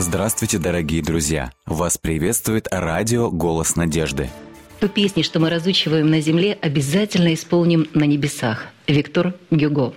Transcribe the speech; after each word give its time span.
Здравствуйте, 0.00 0.56
дорогие 0.56 1.02
друзья! 1.02 1.52
Вас 1.66 1.98
приветствует 1.98 2.68
радио 2.70 3.30
«Голос 3.30 3.76
надежды». 3.76 4.30
Ту 4.80 4.88
песни, 4.88 5.20
что 5.20 5.40
мы 5.40 5.50
разучиваем 5.50 6.10
на 6.10 6.22
земле, 6.22 6.56
обязательно 6.58 7.34
исполним 7.34 7.86
на 7.92 8.04
небесах. 8.04 8.68
Виктор 8.86 9.34
Гюго. 9.50 9.92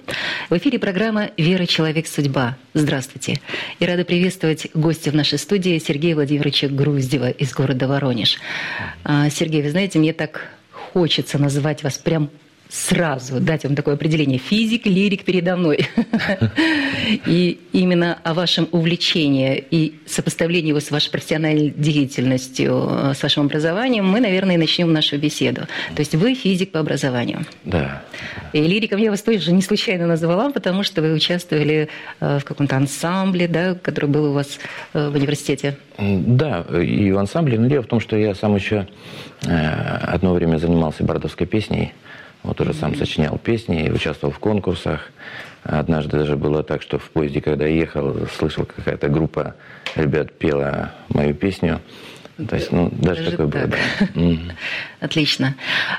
В 0.50 0.58
эфире 0.58 0.78
программа 0.78 1.30
«Вера. 1.38 1.66
Человек. 1.66 2.08
Судьба». 2.08 2.58
Здравствуйте. 2.74 3.40
И 3.80 3.86
рада 3.86 4.04
приветствовать 4.04 4.68
гостя 4.74 5.12
в 5.12 5.16
нашей 5.16 5.40
студии 5.40 5.80
Сергея 5.80 6.16
Владимировича 6.16 6.68
Груздева 6.68 7.30
из 7.30 7.54
города 7.54 7.88
Воронеж. 7.88 8.40
А, 9.06 9.30
Сергей, 9.30 9.62
вы 9.62 9.70
знаете, 9.70 10.00
мне 10.00 10.12
так 10.12 10.50
хочется 10.92 11.38
называть 11.38 11.82
вас 11.82 11.98
прям 11.98 12.30
сразу 12.74 13.40
дать 13.40 13.66
вам 13.66 13.76
такое 13.76 13.94
определение. 13.94 14.40
Физик, 14.40 14.88
лирик 14.88 15.26
передо 15.26 15.56
мной. 15.56 15.88
И 17.28 17.60
именно 17.72 18.18
о 18.24 18.34
вашем 18.34 18.68
увлечении 18.72 19.64
и 19.70 20.00
сопоставлении 20.08 20.70
его 20.70 20.80
с 20.80 20.90
вашей 20.90 21.12
профессиональной 21.12 21.70
деятельностью, 21.70 22.90
э, 22.90 23.14
с 23.14 23.22
вашим 23.22 23.46
образованием, 23.46 24.08
мы, 24.08 24.20
наверное, 24.20 24.58
начнем 24.58 24.92
нашу 24.92 25.20
беседу. 25.20 25.62
То 25.96 26.00
есть 26.00 26.16
вы 26.16 26.34
физик 26.34 26.72
по 26.72 26.80
образованию. 26.80 27.46
Да. 27.64 28.02
И 28.54 28.62
лириком 28.62 29.00
я 29.00 29.12
вас 29.12 29.22
тоже 29.22 29.52
не 29.52 29.62
случайно 29.62 30.08
назвала, 30.08 30.50
потому 30.50 30.82
что 30.82 31.04
вы 31.04 31.14
участвовали 31.14 31.90
э, 32.20 32.40
в 32.40 32.44
каком-то 32.44 32.76
ансамбле, 32.76 33.48
да, 33.48 33.76
который 33.76 34.10
был 34.10 34.32
у 34.32 34.34
вас 34.34 34.58
э, 34.94 35.10
в 35.10 35.16
университете. 35.16 35.78
Да, 36.00 36.66
и 36.82 37.12
в 37.12 37.20
ансамбле. 37.20 37.60
Но 37.60 37.68
дело 37.68 37.84
в 37.84 37.88
том, 37.88 38.00
что 38.00 38.18
я 38.18 38.34
сам 38.34 38.56
еще 38.56 38.88
одно 39.46 40.34
время 40.34 40.58
занимался 40.58 41.04
бардовской 41.04 41.46
песней. 41.46 41.94
Вот 42.44 42.60
уже 42.60 42.74
сам 42.74 42.96
сочинял 42.96 43.38
песни, 43.38 43.90
участвовал 43.90 44.34
в 44.34 44.40
конкурсах. 44.40 45.12
Однажды 45.64 46.18
даже 46.18 46.36
было 46.36 46.62
так, 46.62 46.82
что 46.82 47.00
в 47.00 47.10
поезде, 47.10 47.40
когда 47.40 47.66
я 47.66 47.74
ехал, 47.74 48.28
слышал, 48.38 48.66
какая-то 48.66 49.08
группа 49.08 49.56
ребят 49.96 50.34
пела 50.38 50.92
мою 51.08 51.34
песню. 51.34 51.80
То 52.50 52.56
есть, 52.56 52.72
ну, 52.72 52.90
даже, 52.92 53.24
даже 53.24 53.32
такое 53.32 53.48
так. 53.48 53.70
было, 53.70 53.78
да. 54.16 54.54
Отлично. 55.00 55.56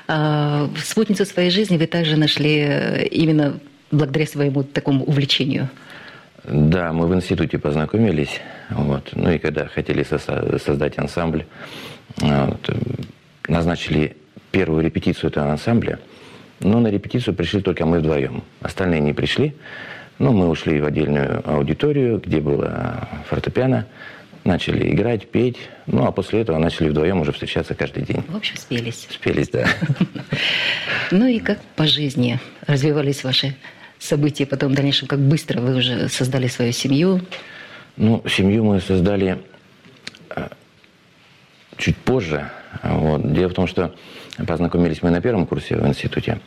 А, 0.07 0.69
спутницу 0.77 1.25
своей 1.25 1.51
жизни 1.51 1.79
вы 1.79 1.87
также 1.87 2.17
нашли 2.17 2.59
э, 2.59 3.07
именно 3.07 3.59
благодаря 3.91 4.27
своему 4.27 4.65
такому 4.65 5.05
увлечению. 5.05 5.71
Да, 6.43 6.93
мы 6.93 7.07
в 7.07 7.15
институте 7.15 7.59
познакомились. 7.59 8.41
Вот. 8.69 9.11
Ну 9.13 9.31
и 9.31 9.39
когда 9.39 9.67
хотели 9.67 10.03
создать 10.03 10.99
ансамбль, 10.99 11.47
вот, 12.19 12.71
назначили 13.49 14.17
первую 14.51 14.85
репетицию 14.85 15.31
этого 15.31 15.51
ансамбля– 15.51 15.99
но 16.65 16.81
на 16.81 16.89
репетицию 16.89 17.35
пришли 17.35 17.61
только 17.61 17.87
мы 17.87 18.01
вдвоем. 18.01 18.43
Остальные 18.61 19.01
не 19.01 19.13
пришли. 19.13 19.55
Но 20.19 20.33
мы 20.33 20.49
ушли 20.49 20.81
в 20.81 20.87
отдельную 20.87 21.43
аудиторию, 21.49 22.21
где 22.25 22.41
было 22.41 23.09
фортепиано, 23.29 23.87
начали 24.45 24.93
играть, 24.93 25.29
петь. 25.29 25.59
Ну, 25.87 26.07
а 26.07 26.13
после 26.13 26.41
этого 26.41 26.59
начали 26.59 26.89
вдвоем 26.89 27.21
уже 27.21 27.33
встречаться 27.33 27.75
каждый 27.75 28.05
день. 28.05 28.23
В 28.29 28.37
общем, 28.37 28.57
спелись. 28.57 29.07
Спелись, 29.11 29.49
да. 29.49 29.69
Ну 31.11 31.27
и 31.27 31.39
как 31.39 31.61
по 31.77 31.87
жизни 31.87 32.41
развивались 32.67 33.25
ваши 33.25 33.55
события 33.99 34.47
потом 34.47 34.73
в 34.73 34.75
дальнейшем? 34.75 35.07
Как 35.07 35.19
быстро 35.19 35.61
вы 35.61 35.77
уже 35.77 36.09
создали 36.09 36.47
свою 36.49 36.73
семью? 36.73 37.21
Ну, 37.97 38.23
семью 38.29 38.65
мы 38.65 38.81
создали 38.81 39.39
э, 40.31 40.49
чуть 41.77 41.97
позже. 41.99 42.51
Вот. 42.83 43.33
Дело 43.33 43.51
в 43.51 43.55
том, 43.55 43.67
что 43.67 43.95
Познакомились 44.47 45.03
мы 45.03 45.11
на 45.11 45.21
первом 45.21 45.47
курсе 45.47 45.77
в 45.77 45.87
институте. 45.87 46.41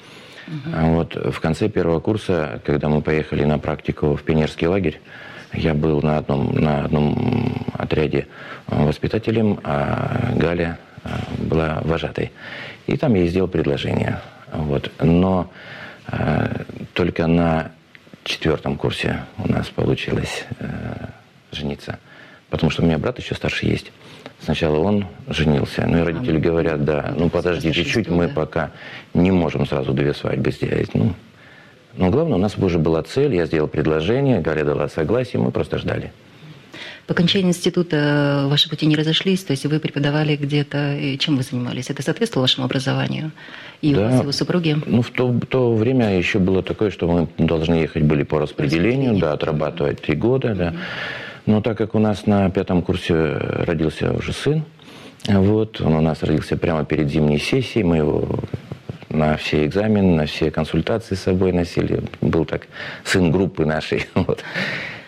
Uh-huh. 0.48 0.94
Вот 0.94 1.16
в 1.34 1.40
конце 1.40 1.70
первого 1.70 2.00
курса, 2.00 2.62
когда 2.66 2.90
мы 2.90 3.02
поехали 3.02 3.44
на 3.44 3.60
практику 3.60 4.16
в 4.16 4.24
пионерский 4.24 4.68
лагерь, 4.68 5.00
я 5.54 5.74
был 5.74 6.02
на 6.02 6.18
одном, 6.18 6.54
на 6.54 6.86
одном 6.86 7.66
отряде 7.74 8.28
воспитателем, 8.68 9.60
а 9.64 10.34
Галя 10.36 10.78
а, 11.04 11.20
была 11.38 11.82
вожатой. 11.84 12.32
И 12.86 12.98
там 12.98 13.14
я 13.16 13.22
ей 13.22 13.30
сделал 13.30 13.48
предложение. 13.48 14.20
Вот. 14.52 14.92
Но 15.00 15.52
э, 16.08 16.64
только 16.94 17.28
на 17.28 17.72
четвертом 18.24 18.78
курсе 18.78 19.24
у 19.38 19.50
нас 19.52 19.68
получилось 19.68 20.46
э, 20.60 21.08
жениться. 21.52 22.00
Потому 22.50 22.70
что 22.70 22.82
у 22.82 22.86
меня 22.86 22.98
брат 22.98 23.20
еще 23.20 23.36
старше 23.36 23.66
есть. 23.66 23.92
Сначала 24.40 24.78
он 24.80 25.06
женился. 25.28 25.86
Ну 25.88 25.98
и 25.98 26.02
родители 26.02 26.40
говорят, 26.40 26.86
да, 26.86 27.14
ну 27.18 27.30
подожди 27.30 27.74
чуть-чуть, 27.74 28.10
мы 28.10 28.28
пока 28.28 28.72
не 29.14 29.32
можем 29.32 29.66
сразу 29.66 29.94
две 29.94 30.14
свадьбы 30.14 30.52
сделать. 30.52 30.94
Ну, 30.94 31.14
но 31.98 32.10
главное, 32.12 32.36
у 32.36 32.42
нас 32.42 32.58
уже 32.58 32.78
была 32.78 33.02
цель, 33.02 33.36
я 33.36 33.46
сделал 33.46 33.68
предложение, 33.68 34.40
Галя 34.40 34.64
дала 34.64 34.88
согласие, 34.88 35.42
мы 35.42 35.52
просто 35.52 35.80
ждали. 35.80 36.12
По 37.08 37.14
окончании 37.14 37.48
института 37.48 38.48
ваши 38.50 38.70
пути 38.70 38.86
не 38.86 38.96
разошлись, 38.96 39.42
то 39.44 39.52
есть 39.52 39.66
вы 39.66 39.80
преподавали 39.80 40.36
где-то, 40.36 40.96
и 40.98 41.18
чем 41.18 41.38
вы 41.38 41.44
занимались? 41.44 41.90
Это 41.90 42.04
соответствовало 42.04 42.44
вашему 42.44 42.66
образованию? 42.66 43.32
И 43.82 43.94
да. 43.94 44.02
у 44.02 44.04
вас, 44.04 44.22
его 44.22 44.32
супруги? 44.34 44.78
Ну, 44.86 45.02
в 45.02 45.10
то, 45.12 45.28
в 45.28 45.46
то 45.46 45.74
время 45.74 46.18
еще 46.18 46.40
было 46.40 46.62
такое, 46.62 46.92
что 46.92 47.08
мы 47.08 47.46
должны 47.46 47.76
ехать 47.76 48.04
были 48.04 48.24
по 48.24 48.40
распределению, 48.40 49.18
да, 49.18 49.32
отрабатывать 49.32 50.02
три 50.02 50.16
года, 50.16 50.54
да. 50.54 50.74
Но 51.48 51.62
так 51.62 51.78
как 51.78 51.96
у 51.96 52.00
нас 52.00 52.28
на 52.28 52.50
пятом 52.50 52.82
курсе 52.82 53.16
родился 53.16 54.12
уже 54.12 54.34
сын, 54.34 54.66
вот, 55.26 55.82
он 55.82 55.96
у 55.96 56.02
нас 56.02 56.22
родился 56.22 56.58
прямо 56.58 56.84
перед 56.84 57.10
зимней 57.10 57.40
сессией, 57.40 57.84
мы 57.84 57.98
его 57.98 58.28
на 59.10 59.38
все 59.38 59.66
экзамены, 59.66 60.16
на 60.16 60.26
все 60.26 60.52
консультации 60.52 61.16
с 61.16 61.22
собой 61.22 61.54
носили. 61.54 62.04
Был 62.20 62.44
так 62.44 62.68
сын 63.04 63.32
группы 63.32 63.66
нашей. 63.66 64.06
Вот. 64.14 64.44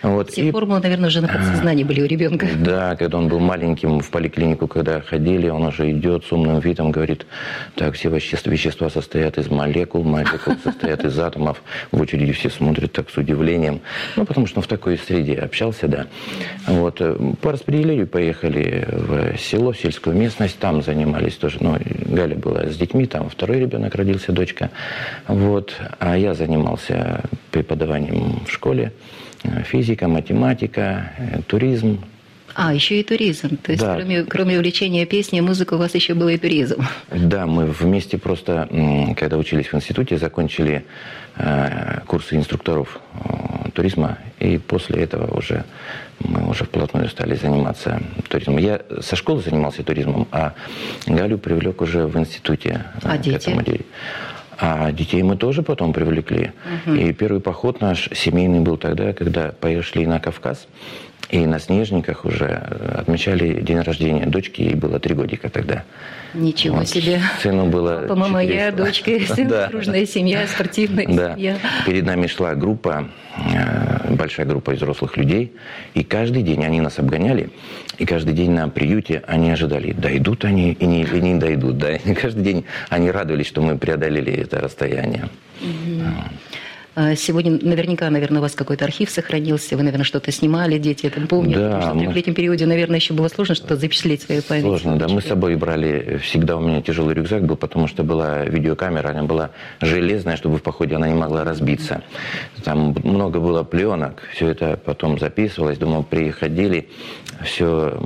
Вот. 0.02 0.32
Все 0.32 0.48
и, 0.48 0.52
формулы, 0.52 0.80
наверное, 0.80 1.08
уже 1.08 1.22
на 1.22 1.28
подсознании 1.28 1.84
были 1.84 2.02
у 2.02 2.06
ребенка. 2.06 2.48
Да, 2.70 2.96
когда 2.96 3.18
он 3.18 3.28
был 3.30 3.40
маленьким 3.40 4.00
в 4.00 4.10
поликлинику, 4.12 4.68
когда 4.68 5.02
ходили, 5.02 5.50
он 5.50 5.64
уже 5.66 5.92
идет 5.92 6.26
с 6.26 6.32
умным 6.32 6.60
видом, 6.60 6.92
говорит, 6.92 7.26
так, 7.76 7.96
все 7.96 8.10
вещества, 8.10 8.90
состоят 8.90 9.38
из 9.38 9.50
молекул, 9.50 10.04
молекулы 10.04 10.58
состоят 10.64 11.04
из 11.04 11.18
атомов. 11.18 11.62
В 11.92 12.00
очереди 12.00 12.32
все 12.32 12.50
смотрят 12.50 12.92
так 12.92 13.10
с 13.10 13.18
удивлением. 13.18 13.82
Ну, 14.16 14.26
потому 14.26 14.46
что 14.46 14.60
он 14.60 14.64
в 14.64 14.68
такой 14.68 14.98
среде 14.98 15.36
общался, 15.36 15.88
да. 15.88 16.08
Вот. 16.68 17.02
По 17.42 17.52
распределению 17.52 18.08
поехали 18.08 18.88
в 18.92 19.38
село, 19.38 19.72
в 19.72 19.78
сельскую 19.78 20.16
местность, 20.16 20.60
там 20.60 20.82
занимались 20.82 21.36
тоже. 21.36 21.58
Ну, 21.60 21.78
Галя 22.06 22.36
была 22.36 22.68
с 22.68 22.78
детьми, 22.78 23.06
там 23.06 23.30
второй 23.30 23.60
ребенок 23.60 23.96
родился, 23.96 24.32
дочка. 24.32 24.70
Вот. 25.28 25.76
А 26.00 26.18
я 26.18 26.34
занимался 26.34 27.24
преподаванием 27.52 28.42
в 28.46 28.52
школе. 28.52 28.94
Э, 29.44 29.64
физика, 29.64 30.08
математика, 30.08 31.12
э, 31.18 31.42
туризм. 31.48 32.00
А, 32.56 32.74
еще 32.74 33.00
и 33.00 33.04
туризм. 33.04 33.58
То 33.58 33.72
есть, 33.72 33.84
да. 33.84 33.96
кроме, 33.96 34.24
кроме 34.24 34.58
увлечения 34.58 35.06
песней, 35.06 35.40
музыка 35.42 35.76
у 35.76 35.78
вас 35.78 35.96
еще 35.96 36.14
был 36.14 36.28
и 36.30 36.38
туризм. 36.38 36.84
Да, 37.12 37.46
мы 37.46 37.66
вместе 37.66 38.18
просто, 38.18 38.68
когда 39.18 39.38
учились 39.38 39.68
в 39.68 39.76
институте, 39.76 40.18
закончили 40.18 40.84
э, 41.38 42.00
курсы 42.06 42.36
инструкторов 42.36 43.00
туризма, 43.74 44.18
и 44.40 44.58
после 44.58 45.04
этого 45.04 45.38
уже 45.38 45.64
мы 46.20 46.50
уже 46.50 46.66
вплотную 46.66 47.08
стали 47.08 47.36
заниматься 47.36 48.02
туризмом. 48.28 48.58
Я 48.58 48.82
со 49.00 49.16
школы 49.16 49.42
занимался 49.42 49.84
туризмом, 49.84 50.28
а 50.32 50.54
Галю 51.06 51.38
привлек 51.38 51.82
уже 51.82 52.08
в 52.08 52.18
институте. 52.18 52.84
А 53.04 53.18
к 53.18 53.22
дети? 53.22 53.36
Этому. 53.36 53.64
А 54.62 54.92
детей 54.92 55.24
мы 55.24 55.38
тоже 55.38 55.64
потом 55.64 55.94
привлекли. 55.94 56.52
Угу. 56.86 56.96
И 56.96 57.14
первый 57.14 57.40
поход 57.40 57.80
наш 57.80 58.10
семейный 58.14 58.60
был 58.60 58.76
тогда, 58.76 59.14
когда 59.14 59.54
пошли 59.60 60.06
на 60.06 60.20
Кавказ. 60.20 60.68
И 61.30 61.46
на 61.46 61.60
Снежниках 61.60 62.26
уже 62.26 62.48
отмечали 62.48 63.62
день 63.62 63.80
рождения 63.82 64.26
дочки, 64.26 64.62
ей 64.62 64.74
было 64.74 65.00
три 65.00 65.14
годика 65.14 65.50
тогда. 65.50 65.84
Ничего 66.34 66.78
вот. 66.78 66.90
себе. 66.90 67.22
Сыну 67.42 67.68
было 67.68 68.02
Папа, 68.08 68.16
мама, 68.16 68.44
я, 68.44 68.72
дочка, 68.72 69.12
сын, 69.28 69.48
да. 69.48 69.68
дружная 69.68 70.06
семья, 70.08 70.48
спортивная 70.48 71.08
да. 71.08 71.36
семья. 71.36 71.58
Перед 71.86 72.06
нами 72.06 72.26
шла 72.26 72.56
группа, 72.56 73.10
э, 73.38 74.14
большая 74.14 74.48
группа 74.48 74.72
взрослых 74.72 75.18
людей, 75.18 75.54
и 75.94 76.04
каждый 76.04 76.42
день 76.42 76.66
они 76.66 76.82
нас 76.82 76.98
обгоняли, 76.98 77.52
и 78.00 78.06
каждый 78.06 78.34
день 78.34 78.52
на 78.52 78.68
приюте 78.70 79.22
они 79.28 79.52
ожидали, 79.52 79.92
дойдут 79.92 80.46
они 80.46 80.72
и 80.72 80.86
не, 80.86 81.04
и 81.04 81.22
не 81.22 81.36
дойдут. 81.36 81.78
Да? 81.78 81.96
И 81.96 82.14
каждый 82.14 82.44
день 82.44 82.66
они 82.90 83.12
радовались, 83.12 83.48
что 83.48 83.62
мы 83.62 83.78
преодолели 83.78 84.34
это 84.34 84.60
расстояние. 84.60 85.30
Угу. 85.62 86.04
А 86.96 87.16
сегодня 87.16 87.52
наверняка, 87.62 88.10
наверное, 88.10 88.40
у 88.40 88.42
вас 88.42 88.56
какой-то 88.56 88.84
архив 88.84 89.10
сохранился, 89.10 89.78
вы, 89.78 89.84
наверное, 89.84 90.04
что-то 90.04 90.32
снимали, 90.32 90.78
дети 90.78 91.06
это 91.06 91.22
помнят. 91.22 91.58
Да, 91.58 91.68
потому 91.68 91.82
что 91.82 91.94
мы... 91.94 92.00
в 92.00 92.04
трехлетнем 92.06 92.34
периоде, 92.34 92.66
наверное, 92.66 92.98
еще 92.98 93.14
было 93.14 93.28
сложно 93.28 93.56
что-то 93.56 93.78
запечатлеть 93.78 94.24
свою 94.24 94.42
память. 94.42 94.64
Сложно, 94.64 94.98
да. 94.98 95.08
Мы 95.08 95.22
с 95.22 95.26
собой 95.26 95.56
брали, 95.56 96.20
всегда 96.22 96.58
у 96.58 96.60
меня 96.60 96.82
тяжелый 96.82 97.14
рюкзак 97.16 97.46
был, 97.46 97.56
потому 97.56 97.88
что 97.88 98.04
была 98.04 98.44
видеокамера, 98.44 99.10
она 99.10 99.24
была 99.24 99.52
железная, 99.80 100.36
чтобы 100.36 100.58
в 100.58 100.62
походе 100.62 100.96
она 100.96 101.08
не 101.08 101.16
могла 101.16 101.44
разбиться. 101.44 102.02
Там 102.64 102.96
много 103.04 103.40
было 103.40 103.64
пленок, 103.64 104.22
все 104.32 104.50
это 104.50 104.78
потом 104.78 105.18
записывалось, 105.20 105.78
думал, 105.78 106.04
приходили, 106.04 106.90
все 107.44 107.98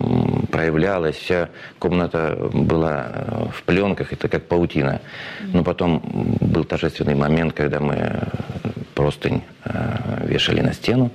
проявлялось, 0.51 1.15
вся 1.15 1.49
комната 1.79 2.37
была 2.53 3.07
э, 3.07 3.45
в 3.51 3.63
пленках, 3.63 4.13
это 4.13 4.27
как 4.27 4.47
паутина. 4.47 5.01
Но 5.41 5.63
потом 5.63 6.01
был 6.41 6.63
торжественный 6.65 7.15
момент, 7.15 7.53
когда 7.53 7.79
мы 7.79 8.21
простынь 9.03 9.41
э, 9.65 10.27
вешали 10.27 10.61
на 10.61 10.73
стену, 10.73 11.11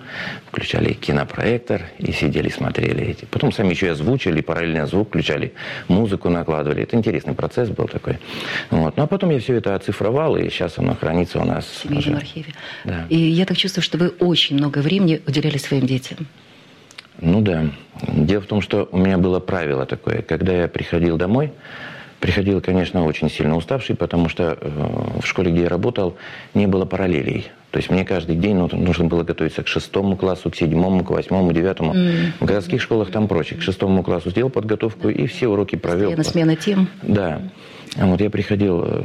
включали 0.46 0.93
кинопроектор 0.93 1.81
и 1.99 2.12
сидели, 2.12 2.50
смотрели 2.50 3.02
эти. 3.02 3.25
Потом 3.25 3.50
сами 3.50 3.70
еще 3.70 3.87
и 3.87 3.88
озвучили, 3.88 4.43
параллельно 4.43 4.87
звук 4.87 5.08
включали, 5.08 5.55
музыку 5.88 6.29
накладывали. 6.29 6.82
Это 6.82 6.96
интересный 6.96 7.32
процесс 7.32 7.70
был 7.70 7.88
такой. 7.88 8.19
Вот. 8.70 8.99
Ну 8.99 9.02
а 9.05 9.06
потом 9.06 9.31
я 9.31 9.38
все 9.38 9.55
это 9.55 9.75
оцифровал, 9.75 10.37
и 10.37 10.50
сейчас 10.50 10.79
оно 10.79 10.94
хранится 10.94 11.40
у 11.40 11.44
нас. 11.44 11.64
В 11.64 11.82
семейном 11.82 12.17
архиве. 12.17 12.52
Да. 12.85 13.06
И 13.08 13.17
я 13.17 13.46
так 13.46 13.56
чувствую, 13.56 13.82
что 13.82 13.96
вы 13.96 14.08
очень 14.08 14.56
много 14.56 14.81
времени 14.81 15.23
уделяли 15.26 15.56
своим 15.56 15.87
детям. 15.87 16.19
Ну 17.23 17.40
да. 17.40 17.70
Дело 18.02 18.43
в 18.43 18.46
том, 18.46 18.61
что 18.61 18.87
у 18.93 18.99
меня 18.99 19.17
было 19.17 19.40
правило 19.40 19.87
такое. 19.87 20.20
Когда 20.20 20.52
я 20.52 20.69
приходил 20.69 21.17
домой, 21.17 21.52
приходил, 22.20 22.60
конечно, 22.60 23.04
очень 23.04 23.30
сильно 23.30 23.56
уставший, 23.56 23.96
потому 23.96 24.28
что 24.28 24.58
э, 24.60 25.20
в 25.22 25.26
школе, 25.26 25.50
где 25.50 25.62
я 25.62 25.68
работал, 25.68 26.16
не 26.54 26.66
было 26.66 26.84
параллелей. 26.84 27.50
То 27.70 27.78
есть 27.78 27.90
мне 27.90 28.04
каждый 28.04 28.36
день 28.36 28.56
ну, 28.56 28.68
нужно 28.72 29.04
было 29.04 29.22
готовиться 29.22 29.62
к 29.62 29.68
шестому 29.68 30.16
классу, 30.16 30.50
к 30.50 30.56
седьмому, 30.56 31.04
к 31.04 31.10
восьмому, 31.10 31.52
девятому. 31.52 31.94
Mm. 31.94 32.32
В 32.40 32.44
городских 32.44 32.80
школах 32.80 33.10
там 33.10 33.28
проще. 33.28 33.56
К 33.56 33.62
шестому 33.62 34.02
классу 34.02 34.30
сделал 34.30 34.50
подготовку 34.50 35.08
и 35.10 35.26
все 35.26 35.48
уроки 35.48 35.76
провел. 35.76 36.14
Постоянно 36.14 36.54
смена 36.54 36.56
тем. 36.56 36.88
Да. 37.02 37.42
Вот 37.96 38.20
я 38.20 38.30
приходил 38.30 38.84
э, 38.84 39.04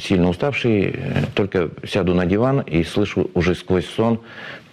сильно 0.00 0.28
уставший, 0.28 0.96
только 1.34 1.70
сяду 1.86 2.14
на 2.14 2.26
диван 2.26 2.60
и 2.60 2.82
слышу 2.82 3.30
уже 3.34 3.54
сквозь 3.54 3.86
сон 3.86 4.20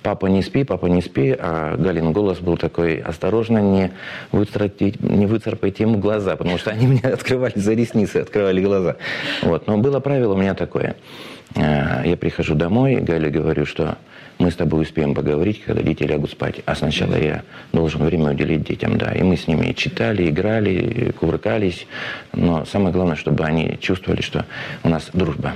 «Папа, 0.03 0.25
не 0.25 0.41
спи, 0.41 0.63
папа, 0.63 0.87
не 0.87 1.01
спи», 1.01 1.35
а 1.37 1.77
Галин 1.77 2.11
голос 2.11 2.39
был 2.39 2.57
такой 2.57 2.97
«Осторожно, 2.97 3.59
не, 3.59 3.91
выцарапайте, 4.31 4.97
не 4.99 5.27
выцарапайте 5.27 5.83
ему 5.83 5.99
глаза», 5.99 6.35
потому 6.35 6.57
что 6.57 6.71
они 6.71 6.87
меня 6.87 7.13
открывали 7.13 7.53
за 7.55 7.73
ресницы, 7.73 8.17
открывали 8.17 8.61
глаза. 8.61 8.95
Вот. 9.43 9.67
Но 9.67 9.77
было 9.77 9.99
правило 9.99 10.33
у 10.33 10.37
меня 10.37 10.55
такое. 10.55 10.95
Э, 11.55 12.01
я 12.03 12.17
прихожу 12.17 12.55
домой, 12.55 12.95
Гале 12.95 13.29
говорю, 13.29 13.65
что 13.65 13.97
мы 14.39 14.49
с 14.49 14.55
тобой 14.55 14.81
успеем 14.81 15.13
поговорить, 15.13 15.61
когда 15.63 15.83
дети 15.83 16.01
лягут 16.01 16.31
спать. 16.31 16.61
А 16.65 16.75
сначала 16.75 17.15
я 17.15 17.43
должен 17.71 18.03
время 18.03 18.31
уделить 18.31 18.63
детям, 18.63 18.97
да. 18.97 19.11
И 19.11 19.21
мы 19.21 19.37
с 19.37 19.47
ними 19.47 19.71
читали, 19.73 20.29
играли, 20.29 21.11
кувыркались. 21.11 21.85
Но 22.33 22.65
самое 22.65 22.91
главное, 22.91 23.15
чтобы 23.15 23.43
они 23.43 23.77
чувствовали, 23.79 24.21
что 24.21 24.45
у 24.83 24.89
нас 24.89 25.11
дружба. 25.13 25.53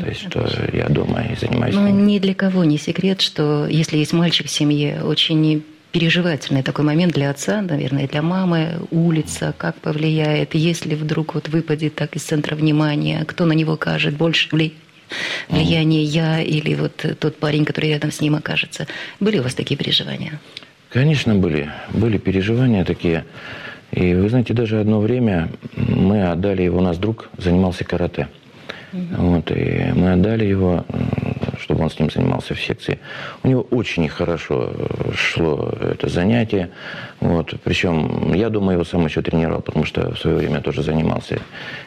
То 0.00 0.08
есть, 0.08 0.20
что 0.22 0.48
я 0.72 0.88
дома 0.88 1.22
и 1.22 1.36
занимаюсь. 1.36 1.74
Ну, 1.74 1.88
ни 1.88 2.18
для 2.18 2.34
кого 2.34 2.64
не 2.64 2.78
секрет, 2.78 3.20
что 3.20 3.66
если 3.66 3.98
есть 3.98 4.12
мальчик 4.12 4.46
в 4.46 4.50
семье, 4.50 5.02
очень 5.02 5.62
переживательный 5.92 6.62
такой 6.62 6.84
момент 6.84 7.14
для 7.14 7.30
отца, 7.30 7.60
наверное, 7.62 8.08
для 8.08 8.22
мамы, 8.22 8.80
улица, 8.90 9.54
как 9.56 9.76
повлияет, 9.76 10.54
если 10.54 10.94
вдруг 10.94 11.34
вот 11.34 11.48
выпадет 11.48 11.96
так 11.96 12.16
из 12.16 12.22
центра 12.22 12.54
внимания, 12.54 13.24
кто 13.26 13.44
на 13.44 13.52
него 13.52 13.72
окажет 13.72 14.16
больше 14.16 14.48
влияние 15.48 16.04
я 16.04 16.40
или 16.40 16.74
вот 16.74 17.04
тот 17.18 17.36
парень, 17.38 17.64
который 17.64 17.90
рядом 17.90 18.12
с 18.12 18.20
ним 18.20 18.36
окажется. 18.36 18.86
Были 19.18 19.40
у 19.40 19.42
вас 19.42 19.54
такие 19.54 19.76
переживания? 19.76 20.40
Конечно, 20.90 21.34
были. 21.34 21.70
Были 21.92 22.18
переживания 22.18 22.84
такие. 22.84 23.24
И 23.90 24.14
вы 24.14 24.28
знаете, 24.28 24.54
даже 24.54 24.80
одно 24.80 25.00
время 25.00 25.48
мы 25.74 26.30
отдали 26.30 26.62
его, 26.62 26.78
у 26.78 26.82
нас 26.82 26.98
друг 26.98 27.28
занимался 27.36 27.84
карате. 27.84 28.28
Вот, 28.92 29.50
и 29.50 29.92
мы 29.94 30.12
отдали 30.12 30.44
его, 30.44 30.84
чтобы 31.58 31.84
он 31.84 31.90
с 31.90 31.98
ним 31.98 32.10
занимался 32.10 32.54
в 32.54 32.60
секции. 32.60 32.98
У 33.42 33.48
него 33.48 33.62
очень 33.70 34.08
хорошо 34.08 34.72
э, 34.72 35.12
шло 35.14 35.72
это 35.80 36.08
занятие. 36.08 36.70
Вот, 37.20 37.54
причем 37.62 38.32
я 38.34 38.48
думаю, 38.48 38.74
его 38.74 38.84
сам 38.84 39.04
еще 39.04 39.22
тренировал, 39.22 39.62
потому 39.62 39.84
что 39.84 40.12
в 40.14 40.18
свое 40.18 40.36
время 40.36 40.60
тоже 40.60 40.82
занимался 40.82 41.40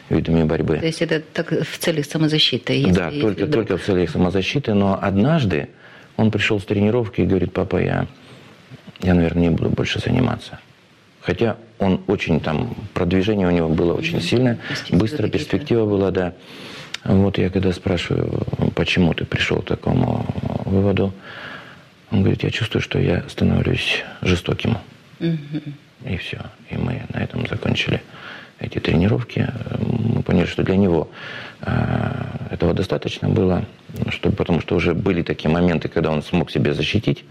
видами 0.08 0.44
борьбы. 0.44 0.78
То 0.78 0.86
есть 0.86 1.02
это 1.02 1.20
так 1.20 1.50
в 1.50 1.78
целях 1.78 2.06
самозащиты? 2.06 2.72
Если, 2.72 2.92
да, 2.92 3.10
только, 3.10 3.44
вдруг... 3.44 3.66
только 3.66 3.76
в 3.76 3.84
целях 3.84 4.10
самозащиты. 4.10 4.74
Но 4.74 4.98
однажды 5.00 5.68
он 6.16 6.30
пришел 6.30 6.60
с 6.60 6.64
тренировки 6.64 7.20
и 7.20 7.26
говорит, 7.26 7.52
папа, 7.52 7.76
я, 7.76 8.06
я, 9.00 9.14
наверное, 9.14 9.42
не 9.42 9.50
буду 9.50 9.70
больше 9.70 9.98
заниматься. 9.98 10.58
Хотя 11.20 11.56
он 11.78 12.02
очень 12.06 12.40
там, 12.40 12.76
продвижение 12.92 13.48
у 13.48 13.50
него 13.50 13.68
было 13.68 13.94
очень 13.94 14.20
сильное, 14.20 14.58
быстро 14.90 15.28
перспектива 15.28 15.86
была, 15.86 16.10
да. 16.10 16.34
Вот 17.04 17.38
я 17.38 17.50
когда 17.50 17.72
спрашиваю, 17.72 18.42
почему 18.74 19.12
ты 19.12 19.24
пришел 19.24 19.58
к 19.58 19.66
такому 19.66 20.26
выводу, 20.64 21.12
он 22.10 22.20
говорит, 22.20 22.42
я 22.42 22.50
чувствую, 22.50 22.80
что 22.80 22.98
я 22.98 23.24
становлюсь 23.28 24.02
жестоким. 24.22 24.78
Угу. 25.20 25.62
И 26.06 26.16
все. 26.16 26.40
И 26.70 26.76
мы 26.76 27.02
на 27.12 27.18
этом 27.18 27.46
закончили 27.46 28.02
эти 28.58 28.78
тренировки. 28.78 29.48
Мы 29.80 30.22
поняли, 30.22 30.46
что 30.46 30.62
для 30.62 30.76
него 30.76 31.10
э, 31.60 32.24
этого 32.50 32.72
достаточно 32.72 33.28
было, 33.28 33.64
чтобы, 34.10 34.36
потому 34.36 34.60
что 34.60 34.76
уже 34.76 34.94
были 34.94 35.22
такие 35.22 35.50
моменты, 35.50 35.88
когда 35.88 36.10
он 36.10 36.22
смог 36.22 36.50
себя 36.50 36.72
защитить, 36.72 37.24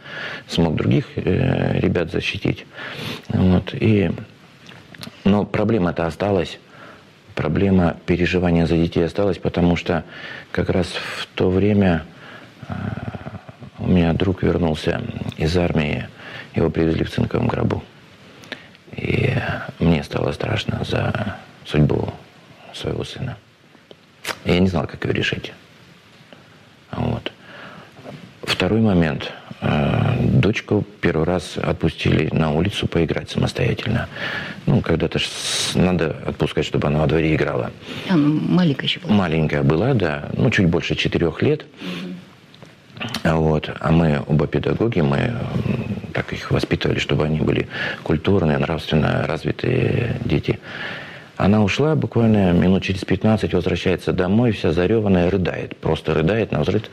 смог 0.47 0.75
других 0.75 1.05
э, 1.15 1.79
ребят 1.79 2.11
защитить. 2.11 2.65
Вот. 3.29 3.73
И, 3.73 4.11
но 5.23 5.45
проблема-то 5.45 6.05
осталась 6.05 6.59
проблема 7.35 7.97
переживания 8.05 8.65
за 8.65 8.75
детей 8.75 9.05
осталась, 9.05 9.37
потому 9.37 9.75
что 9.75 10.03
как 10.51 10.69
раз 10.69 10.87
в 10.87 11.27
то 11.35 11.49
время 11.49 12.05
э, 12.67 12.73
у 13.79 13.87
меня 13.87 14.13
друг 14.13 14.43
вернулся 14.43 15.01
из 15.37 15.57
армии, 15.57 16.07
его 16.55 16.69
привезли 16.69 17.03
в 17.03 17.11
цинковом 17.11 17.47
гробу. 17.47 17.83
И 18.95 19.33
мне 19.79 20.03
стало 20.03 20.31
страшно 20.31 20.83
за 20.83 21.37
судьбу 21.65 22.13
своего 22.73 23.03
сына. 23.03 23.37
Я 24.45 24.59
не 24.59 24.67
знал, 24.67 24.87
как 24.87 25.05
ее 25.05 25.13
решить. 25.13 25.53
Вот. 26.91 27.31
Второй 28.43 28.81
момент– 28.81 29.31
дочку 30.19 30.83
первый 31.01 31.25
раз 31.25 31.57
отпустили 31.57 32.29
на 32.33 32.51
улицу 32.51 32.87
поиграть 32.87 33.29
самостоятельно. 33.29 34.07
Ну, 34.65 34.81
когда-то 34.81 35.19
надо 35.75 36.15
отпускать, 36.25 36.65
чтобы 36.65 36.87
она 36.87 36.99
во 36.99 37.07
дворе 37.07 37.35
играла. 37.35 37.71
А, 38.09 38.15
маленькая 38.15 38.87
еще 38.87 38.99
была? 38.99 39.13
Маленькая 39.13 39.63
была, 39.63 39.93
да. 39.93 40.29
Ну, 40.33 40.49
чуть 40.49 40.67
больше 40.67 40.95
четырех 40.95 41.41
лет. 41.41 41.65
Угу. 41.81 42.13
Вот. 43.23 43.69
А 43.79 43.91
мы 43.91 44.21
оба 44.27 44.47
педагоги, 44.47 45.01
мы 45.01 45.33
так 46.13 46.31
их 46.31 46.51
воспитывали, 46.51 46.99
чтобы 46.99 47.25
они 47.25 47.39
были 47.39 47.67
культурные, 48.03 48.57
нравственно 48.57 49.25
развитые 49.27 50.17
дети. 50.25 50.59
Она 51.35 51.63
ушла 51.63 51.95
буквально 51.95 52.51
минут 52.51 52.83
через 52.83 53.03
15, 53.03 53.53
возвращается 53.53 54.13
домой, 54.13 54.51
вся 54.51 54.71
зареванная, 54.71 55.29
рыдает. 55.31 55.75
Просто 55.77 56.13
рыдает 56.13 56.51
на 56.51 56.61
взрыв. 56.61 56.83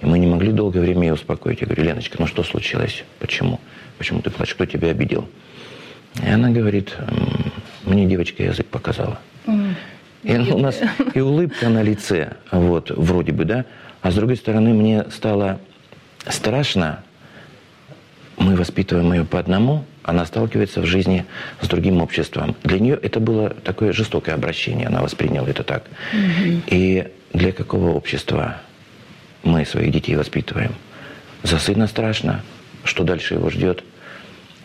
И 0.00 0.06
мы 0.06 0.18
не 0.18 0.26
могли 0.26 0.52
долгое 0.52 0.80
время 0.80 1.08
ее 1.08 1.14
успокоить. 1.14 1.60
Я 1.60 1.66
говорю, 1.66 1.84
Леночка, 1.84 2.16
ну 2.18 2.26
что 2.26 2.42
случилось? 2.42 3.04
Почему? 3.18 3.60
Почему 3.98 4.20
ты 4.20 4.30
плачешь? 4.30 4.54
Кто 4.54 4.66
тебя 4.66 4.90
обидел? 4.90 5.28
И 6.22 6.28
она 6.28 6.50
говорит, 6.50 6.94
мне 7.84 8.06
девочка 8.06 8.42
язык 8.42 8.66
показала. 8.66 9.18
Mm. 9.46 9.74
И 10.24 10.36
у 10.36 10.58
нас 10.58 10.80
и 11.14 11.20
улыбка 11.20 11.68
на 11.68 11.82
лице, 11.82 12.32
вот, 12.50 12.90
вроде 12.90 13.32
бы, 13.32 13.44
да. 13.44 13.64
А 14.02 14.10
с 14.10 14.14
другой 14.14 14.36
стороны, 14.36 14.74
мне 14.74 15.04
стало 15.10 15.60
страшно. 16.26 17.02
Мы 18.36 18.56
воспитываем 18.56 19.12
ее 19.12 19.24
по 19.24 19.38
одному, 19.38 19.84
она 20.02 20.26
сталкивается 20.26 20.80
в 20.80 20.86
жизни 20.86 21.24
с 21.60 21.68
другим 21.68 22.02
обществом. 22.02 22.54
Для 22.64 22.78
нее 22.78 22.98
это 23.00 23.18
было 23.18 23.50
такое 23.50 23.92
жестокое 23.92 24.34
обращение, 24.34 24.88
она 24.88 25.00
восприняла 25.00 25.48
это 25.48 25.62
так. 25.62 25.84
Mm-hmm. 26.12 26.62
И 26.66 27.08
для 27.32 27.52
какого 27.52 27.90
общества 27.90 28.60
мы 29.42 29.64
своих 29.64 29.92
детей 29.92 30.16
воспитываем. 30.16 30.74
За 31.42 31.58
сына 31.58 31.86
страшно, 31.86 32.42
что 32.84 33.04
дальше 33.04 33.34
его 33.34 33.50
ждет. 33.50 33.84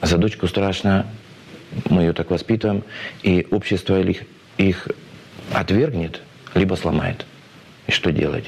За 0.02 0.18
дочку 0.18 0.48
страшно, 0.48 1.06
мы 1.90 2.02
ее 2.02 2.14
так 2.14 2.32
воспитываем, 2.32 2.84
и 3.24 3.48
общество 3.52 4.02
их, 4.02 4.24
их 4.58 4.88
отвергнет, 5.54 6.22
либо 6.56 6.76
сломает. 6.76 7.26
И 7.88 7.92
что 7.92 8.12
делать? 8.12 8.46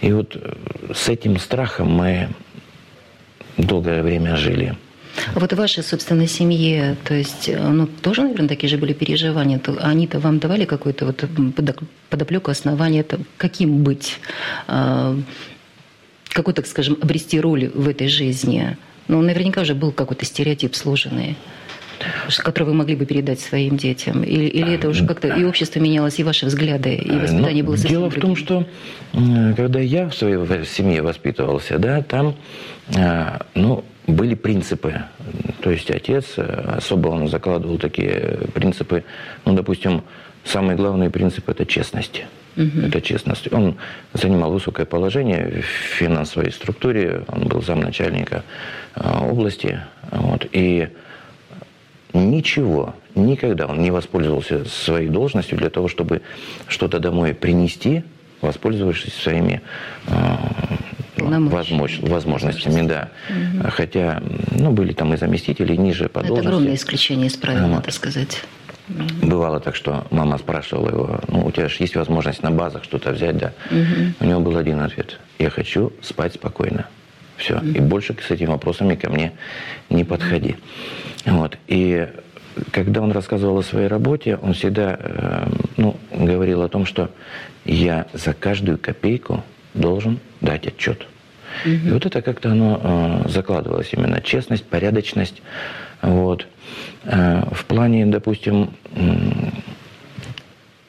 И 0.00 0.12
вот 0.12 0.36
э, 0.36 0.54
с 0.94 1.08
этим 1.08 1.38
страхом 1.38 1.90
мы 1.90 2.28
долгое 3.56 4.02
время 4.02 4.36
жили. 4.36 4.76
А 5.34 5.40
вот 5.40 5.52
в 5.52 5.56
вашей 5.56 5.82
собственной 5.82 6.26
семье, 6.26 6.96
то 7.04 7.14
есть, 7.14 7.48
э, 7.48 7.58
ну, 7.58 7.86
тоже, 7.86 8.22
наверное, 8.22 8.48
такие 8.48 8.68
же 8.68 8.78
были 8.78 8.92
переживания. 8.92 9.60
Они-то 9.80 10.20
вам 10.20 10.38
давали 10.38 10.64
какую-то 10.64 11.06
вот 11.06 11.24
подоплеку 12.08 12.50
основания, 12.50 13.04
каким 13.36 13.82
быть? 13.82 14.18
А, 14.66 15.16
какой, 16.30 16.54
так 16.54 16.66
скажем, 16.66 16.98
обрести 17.00 17.40
роль 17.40 17.70
в 17.74 17.88
этой 17.88 18.08
жизни? 18.08 18.76
Ну, 19.08 19.20
наверняка 19.22 19.62
уже 19.62 19.74
был 19.74 19.92
какой-то 19.92 20.24
стереотип 20.24 20.74
сложный 20.74 21.36
который 22.38 22.64
вы 22.64 22.74
могли 22.74 22.96
бы 22.96 23.06
передать 23.06 23.40
своим 23.40 23.76
детям? 23.76 24.22
Или, 24.22 24.44
или 24.44 24.74
это 24.74 24.88
уже 24.88 25.06
как-то 25.06 25.28
и 25.28 25.44
общество 25.44 25.80
менялось, 25.80 26.18
и 26.18 26.24
ваши 26.24 26.46
взгляды, 26.46 26.94
и 26.94 27.10
э, 27.10 27.20
воспитание 27.20 27.62
Но 27.62 27.68
было 27.68 27.76
совсем 27.76 27.90
Дело 27.90 28.10
другим? 28.10 28.34
в 28.34 28.46
том, 28.46 28.66
что 29.12 29.54
когда 29.56 29.80
я 29.80 30.08
в 30.08 30.14
своей 30.14 30.64
семье 30.64 31.02
воспитывался, 31.02 31.78
да, 31.78 32.02
там, 32.02 32.36
э, 32.94 33.38
ну, 33.54 33.84
были 34.08 34.34
принципы. 34.34 35.02
То 35.60 35.70
есть 35.70 35.90
отец 35.90 36.34
э, 36.38 36.42
особо 36.76 37.08
он 37.08 37.28
закладывал 37.28 37.78
такие 37.78 38.38
принципы, 38.54 39.04
ну, 39.44 39.54
допустим, 39.54 40.02
самый 40.44 40.74
главный 40.76 41.10
принцип– 41.10 41.48
это 41.50 41.66
честность. 41.66 42.24
Угу. 42.56 42.86
Это 42.86 43.00
честность. 43.00 43.52
Он 43.52 43.76
занимал 44.14 44.50
высокое 44.50 44.86
положение 44.86 45.62
в 45.62 45.96
финансовой 45.96 46.50
структуре, 46.50 47.22
он 47.28 47.46
был 47.48 47.62
замначальника 47.62 48.42
э, 48.96 49.18
области. 49.30 49.80
Вот, 50.10 50.46
и 50.52 50.88
ничего, 52.14 52.94
никогда 53.14 53.66
он 53.66 53.82
не 53.82 53.90
воспользовался 53.90 54.64
своей 54.64 55.08
должностью 55.08 55.58
для 55.58 55.68
того, 55.68 55.88
чтобы 55.88 56.22
что-то 56.66 56.98
домой 56.98 57.34
принести, 57.34 58.02
воспользовавшись 58.40 59.12
своими 59.12 59.60
э, 60.06 60.12
возможно, 61.28 62.08
возможностями, 62.08 62.86
да. 62.86 63.10
Угу. 63.28 63.70
Хотя, 63.70 64.22
ну, 64.50 64.72
были 64.72 64.92
там 64.92 65.14
и 65.14 65.16
заместители 65.16 65.76
ниже 65.76 66.08
по 66.08 66.20
Это 66.20 66.28
должности. 66.28 66.48
Огромное 66.48 66.74
исключение 66.74 67.26
из 67.26 67.36
правил, 67.36 67.68
вот. 67.68 67.76
надо 67.76 67.90
сказать. 67.90 68.44
Бывало 69.22 69.60
так, 69.60 69.76
что 69.76 70.06
мама 70.10 70.38
спрашивала 70.38 70.88
его, 70.88 71.20
ну, 71.28 71.46
у 71.46 71.50
тебя 71.50 71.68
же 71.68 71.76
есть 71.80 71.94
возможность 71.94 72.42
на 72.42 72.50
базах 72.50 72.84
что-то 72.84 73.12
взять, 73.12 73.36
да? 73.36 73.52
Угу. 73.70 74.14
У 74.20 74.24
него 74.24 74.40
был 74.40 74.56
один 74.56 74.80
ответ. 74.80 75.20
Я 75.38 75.50
хочу 75.50 75.92
спать 76.00 76.34
спокойно. 76.34 76.86
Все. 77.36 77.56
Угу. 77.56 77.66
И 77.66 77.80
больше 77.80 78.16
с 78.26 78.30
этими 78.30 78.48
вопросами 78.48 78.94
ко 78.94 79.10
мне 79.10 79.32
не 79.90 80.04
подходи. 80.04 80.56
Вот. 81.26 81.58
И 81.66 82.08
когда 82.70 83.02
он 83.02 83.12
рассказывал 83.12 83.58
о 83.58 83.62
своей 83.62 83.88
работе, 83.88 84.36
он 84.36 84.54
всегда 84.54 84.96
э, 84.98 85.48
ну, 85.76 85.96
говорил 86.12 86.62
о 86.62 86.68
том, 86.68 86.86
что 86.86 87.10
я 87.64 88.06
за 88.12 88.32
каждую 88.32 88.78
копейку 88.78 89.44
должен 89.74 90.18
дать 90.40 90.66
отчет. 90.66 91.06
Угу. 91.64 91.88
И 91.88 91.90
вот 91.90 92.06
это 92.06 92.22
как-то 92.22 92.50
оно 92.50 92.80
э, 93.24 93.28
закладывалось 93.28 93.92
именно 93.92 94.20
честность, 94.20 94.64
порядочность. 94.64 95.42
Вот. 96.02 96.46
Э, 97.04 97.42
в 97.52 97.64
плане, 97.64 98.06
допустим, 98.06 98.70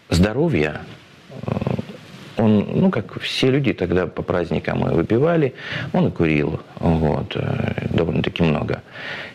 здоровья, 0.09 0.81
э, 1.31 1.51
он, 2.37 2.67
ну, 2.73 2.89
как 2.89 3.19
все 3.21 3.49
люди 3.49 3.73
тогда 3.73 4.07
по 4.07 4.21
праздникам 4.21 4.81
выпивали, 4.81 5.53
он 5.93 6.07
и 6.07 6.11
курил, 6.11 6.59
вот, 6.79 7.35
э, 7.35 7.87
довольно-таки 7.89 8.43
много. 8.43 8.81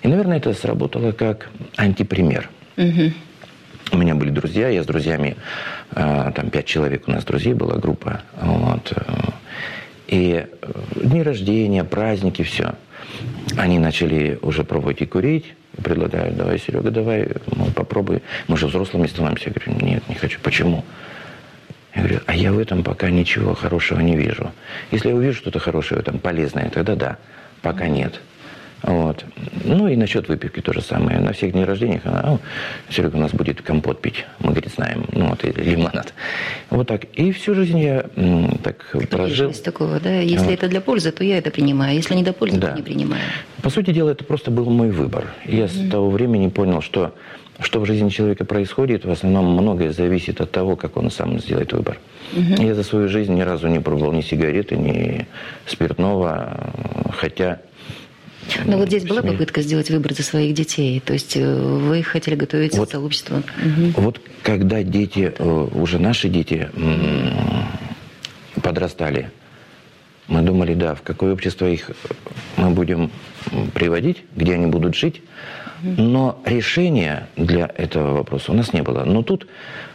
И, 0.03 0.09
наверное, 0.09 0.39
это 0.39 0.53
сработало 0.55 1.13
как 1.13 1.51
антипример. 1.77 2.51
Угу. 2.77 3.13
У 3.93 3.97
меня 3.99 4.15
были 4.15 4.31
друзья, 4.31 4.69
я 4.69 4.83
с 4.83 4.87
друзьями, 4.87 5.37
там 5.95 6.51
пять 6.51 6.65
человек 6.65 7.07
у 7.07 7.13
нас 7.13 7.23
друзей 7.25 7.53
была 7.53 7.77
группа, 7.77 8.23
вот, 8.41 8.93
и 10.07 10.47
дни 10.97 11.23
рождения, 11.23 11.85
праздники, 11.85 12.43
все. 12.43 12.75
Они 13.57 13.79
начали 13.79 14.39
уже 14.43 14.65
пробовать 14.65 15.01
и 15.03 15.07
курить, 15.07 15.55
предлагают, 15.83 16.37
давай, 16.37 16.59
Серега, 16.59 16.91
давай, 16.91 17.29
мол, 17.55 17.71
попробуй. 17.71 18.23
Мы 18.49 18.57
же 18.57 18.67
взрослыми 18.67 19.07
становимся. 19.07 19.51
Я 19.51 19.53
говорю, 19.53 19.87
нет, 19.87 20.09
не 20.09 20.15
хочу. 20.15 20.39
Почему? 20.43 20.85
Я 21.95 22.03
говорю, 22.03 22.21
а 22.27 22.35
я 22.35 22.53
в 22.53 22.59
этом 22.59 22.83
пока 22.83 23.11
ничего 23.11 23.55
хорошего 23.55 24.01
не 24.01 24.17
вижу. 24.17 24.51
Если 24.91 25.09
я 25.09 25.15
увижу 25.15 25.39
что-то 25.39 25.59
хорошее 25.59 26.01
этом, 26.01 26.19
полезное, 26.19 26.71
тогда 26.71 26.97
да, 26.97 27.19
пока 27.63 27.87
нет. 27.87 28.21
Вот. 28.87 29.25
Ну 29.65 29.89
и 29.89 29.97
насчет 29.97 30.29
выпивки 30.29 30.61
то 30.61 30.73
же 30.73 30.83
самое. 30.83 31.19
На 31.19 31.33
всех 31.33 31.53
днях 31.53 31.67
рождения 31.67 32.03
она, 32.05 32.39
Серега 32.91 33.17
у 33.17 33.19
нас 33.19 33.33
будет 33.33 33.63
компот 33.63 34.03
пить. 34.03 34.27
Мы, 34.41 34.51
говорит, 34.51 34.73
знаем. 34.75 35.07
Ну 35.13 35.29
вот, 35.29 35.43
или 35.45 35.71
лимонад. 35.71 36.13
Вот 36.69 36.87
так. 36.89 37.05
И 37.15 37.33
всю 37.33 37.55
жизнь 37.55 37.79
я 37.79 38.05
м, 38.17 38.59
так 38.63 38.77
Кто 38.91 39.01
прожил. 39.07 39.49
Есть 39.49 39.65
такого, 39.65 40.01
да? 40.01 40.21
Если 40.21 40.47
вот. 40.47 40.55
это 40.55 40.69
для 40.69 40.83
пользы, 40.83 41.13
то 41.13 41.25
я 41.25 41.39
это 41.39 41.51
принимаю. 41.51 41.97
Если 41.97 42.15
не 42.15 42.23
для 42.23 42.35
пользы, 42.35 42.59
да. 42.59 42.73
то 42.73 42.77
не 42.77 42.83
принимаю. 42.83 43.23
По 43.63 43.71
сути 43.71 43.91
дела, 43.91 44.11
это 44.11 44.25
просто 44.25 44.51
был 44.51 44.69
мой 44.69 44.91
выбор. 44.91 45.33
Я 45.47 45.65
mm-hmm. 45.65 45.89
с 45.89 45.91
того 45.91 46.11
времени 46.11 46.49
понял, 46.49 46.83
что 46.83 47.15
что 47.61 47.81
в 47.81 47.87
жизни 47.87 48.09
человека 48.09 48.45
происходит, 48.45 49.05
в 49.05 49.11
основном 49.11 49.47
многое 49.53 49.93
зависит 49.93 50.41
от 50.41 50.51
того, 50.51 50.75
как 50.75 50.97
он 50.97 51.11
сам 51.11 51.39
сделает 51.39 51.73
выбор. 51.73 51.99
Угу. 52.33 52.61
Я 52.63 52.75
за 52.75 52.83
свою 52.83 53.09
жизнь 53.09 53.33
ни 53.33 53.43
разу 53.43 53.69
не 53.69 53.79
пробовал 53.79 54.13
ни 54.13 54.23
сигареты, 54.23 54.77
ни 54.77 55.27
спиртного, 55.65 56.73
хотя 57.13 57.61
но 58.65 58.79
вот 58.79 58.89
здесь 58.89 59.05
была 59.05 59.23
попытка 59.23 59.63
сделать 59.63 59.91
выбор 59.91 60.15
за 60.15 60.23
своих 60.23 60.55
детей, 60.55 61.01
то 61.01 61.13
есть 61.13 61.37
э, 61.37 61.55
вы 61.55 62.03
хотели 62.03 62.35
готовить 62.35 62.77
вот, 62.77 62.91
сообщество. 62.91 63.37
Угу. 63.39 64.03
Вот 64.03 64.21
когда 64.43 64.83
дети, 64.83 65.33
э, 65.37 65.69
уже 65.73 65.99
наши 65.99 66.29
дети 66.29 66.69
подрастали, 68.63 69.31
мы 70.29 70.43
думали, 70.43 70.75
да, 70.75 70.95
в 70.95 71.03
какое 71.03 71.33
общество 71.33 71.67
их 71.67 71.91
мы 72.57 72.71
будем 72.71 73.11
приводить, 73.75 74.25
где 74.35 74.55
они 74.55 74.67
будут 74.67 74.95
жить, 74.95 75.23
но 75.97 76.41
решения 76.45 77.29
для 77.37 77.71
этого 77.77 78.15
вопроса 78.15 78.53
у 78.53 78.55
нас 78.55 78.73
не 78.73 78.83
было. 78.83 79.05
Но 79.05 79.23
тут 79.23 79.47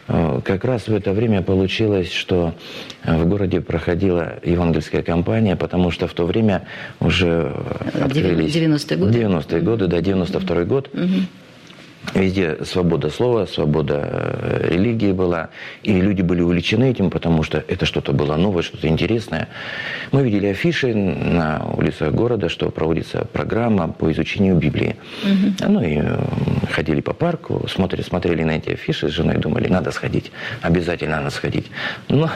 э, 0.08 0.40
как 0.44 0.64
раз 0.64 0.88
в 0.88 0.94
это 0.94 1.12
время 1.12 1.42
получилось, 1.42 2.12
что 2.12 2.54
э, 3.02 3.16
в 3.16 3.28
городе 3.28 3.60
проходила 3.60 4.38
евангельская 4.44 5.02
кампания, 5.02 5.56
потому 5.56 5.90
что 5.90 6.06
в 6.06 6.14
то 6.14 6.24
время 6.26 6.62
уже 7.00 7.52
открылись... 7.94 8.54
90-е 8.54 8.96
годы? 8.96 9.18
90-е 9.18 9.60
годы, 9.60 9.86
да, 9.86 9.98
92-й 9.98 10.64
год. 10.64 10.90
Угу. 10.92 11.39
Везде 12.14 12.64
свобода 12.64 13.10
слова, 13.10 13.46
свобода 13.46 14.00
э, 14.02 14.68
религии 14.70 15.12
была. 15.12 15.50
И 15.82 16.00
люди 16.00 16.22
были 16.22 16.42
увлечены 16.42 16.90
этим, 16.90 17.10
потому 17.10 17.42
что 17.42 17.62
это 17.68 17.86
что-то 17.86 18.12
было 18.12 18.36
новое, 18.36 18.62
что-то 18.62 18.88
интересное. 18.88 19.48
Мы 20.12 20.22
видели 20.22 20.48
афиши 20.48 20.94
на 20.94 21.64
улицах 21.76 22.12
города, 22.12 22.48
что 22.48 22.70
проводится 22.70 23.26
программа 23.32 23.88
по 23.88 24.10
изучению 24.12 24.56
Библии. 24.56 24.96
Угу. 25.22 25.68
Ну 25.70 25.82
и 25.82 25.98
э, 26.02 26.18
ходили 26.70 27.00
по 27.00 27.12
парку, 27.12 27.66
смотрели, 27.68 28.02
смотрели 28.02 28.42
на 28.42 28.52
эти 28.52 28.70
афиши 28.70 29.08
с 29.08 29.12
женой, 29.12 29.36
думали, 29.36 29.68
надо 29.68 29.90
сходить, 29.92 30.32
обязательно 30.62 31.18
надо 31.18 31.30
сходить. 31.30 31.70
Но 32.08 32.30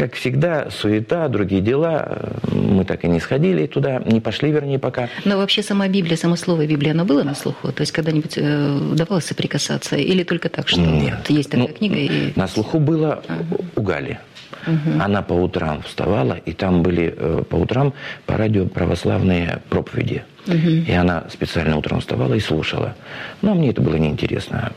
как 0.00 0.14
всегда, 0.14 0.70
суета, 0.70 1.28
другие 1.28 1.60
дела. 1.60 2.32
Мы 2.50 2.86
так 2.86 3.04
и 3.04 3.08
не 3.08 3.20
сходили 3.20 3.66
туда, 3.66 3.98
не 4.06 4.20
пошли, 4.20 4.50
вернее, 4.50 4.78
пока. 4.78 5.10
Но 5.26 5.36
вообще 5.36 5.62
сама 5.62 5.88
Библия, 5.88 6.16
само 6.16 6.36
слово 6.36 6.66
Библия, 6.66 6.92
оно 6.92 7.04
было 7.04 7.22
на 7.22 7.34
слуху? 7.34 7.70
То 7.70 7.82
есть 7.82 7.92
когда-нибудь 7.92 8.38
э, 8.38 8.78
удавалось 8.92 9.26
соприкасаться? 9.26 9.96
Или 9.96 10.22
только 10.22 10.48
так, 10.48 10.68
что 10.68 10.80
Нет. 10.80 11.18
Вот 11.18 11.28
есть 11.28 11.50
такая 11.50 11.68
ну, 11.68 11.74
книга? 11.74 11.96
И... 11.96 12.32
На 12.34 12.48
слуху 12.48 12.78
было 12.78 13.22
ага. 13.28 13.44
у 13.76 13.82
Гали. 13.82 14.18
Угу. 14.66 15.02
Она 15.02 15.20
по 15.20 15.34
утрам 15.34 15.82
вставала, 15.82 16.38
и 16.46 16.52
там 16.52 16.82
были 16.82 17.14
э, 17.14 17.42
по 17.46 17.56
утрам 17.56 17.92
по 18.24 18.38
радио 18.38 18.64
православные 18.66 19.60
проповеди. 19.68 20.24
Угу. 20.46 20.86
И 20.88 20.92
она 20.92 21.24
специально 21.30 21.76
утром 21.76 22.00
вставала 22.00 22.32
и 22.32 22.40
слушала. 22.40 22.94
Но 23.42 23.54
мне 23.54 23.68
это 23.68 23.82
было 23.82 23.96
неинтересно 23.96 24.72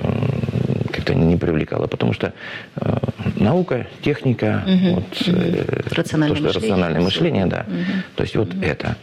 как-то 1.04 1.14
не 1.14 1.36
привлекало, 1.36 1.88
потому 1.88 2.14
что 2.14 2.34
э, 2.76 2.98
наука, 3.36 3.88
техника, 4.02 4.64
угу, 4.66 4.96
вот, 4.96 5.28
угу. 5.28 5.38
Э, 5.38 5.82
рациональное 5.92 6.38
то, 6.38 6.50
что 6.50 6.60
мышление, 6.60 6.62
рациональное 6.62 7.02
мышление, 7.02 7.46
да. 7.46 7.66
Угу. 7.68 8.04
То 8.16 8.24
есть 8.24 8.36
вот 8.36 8.54
угу. 8.54 8.64
это. 8.64 8.96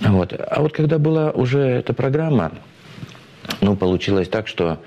Вот. 0.00 0.32
А 0.32 0.60
вот 0.60 0.72
когда 0.72 0.98
была 0.98 1.30
уже 1.30 1.58
эта 1.58 1.92
программа, 1.92 2.52
ну, 3.60 3.76
получилось 3.76 4.28
так, 4.28 4.48
что 4.48 4.78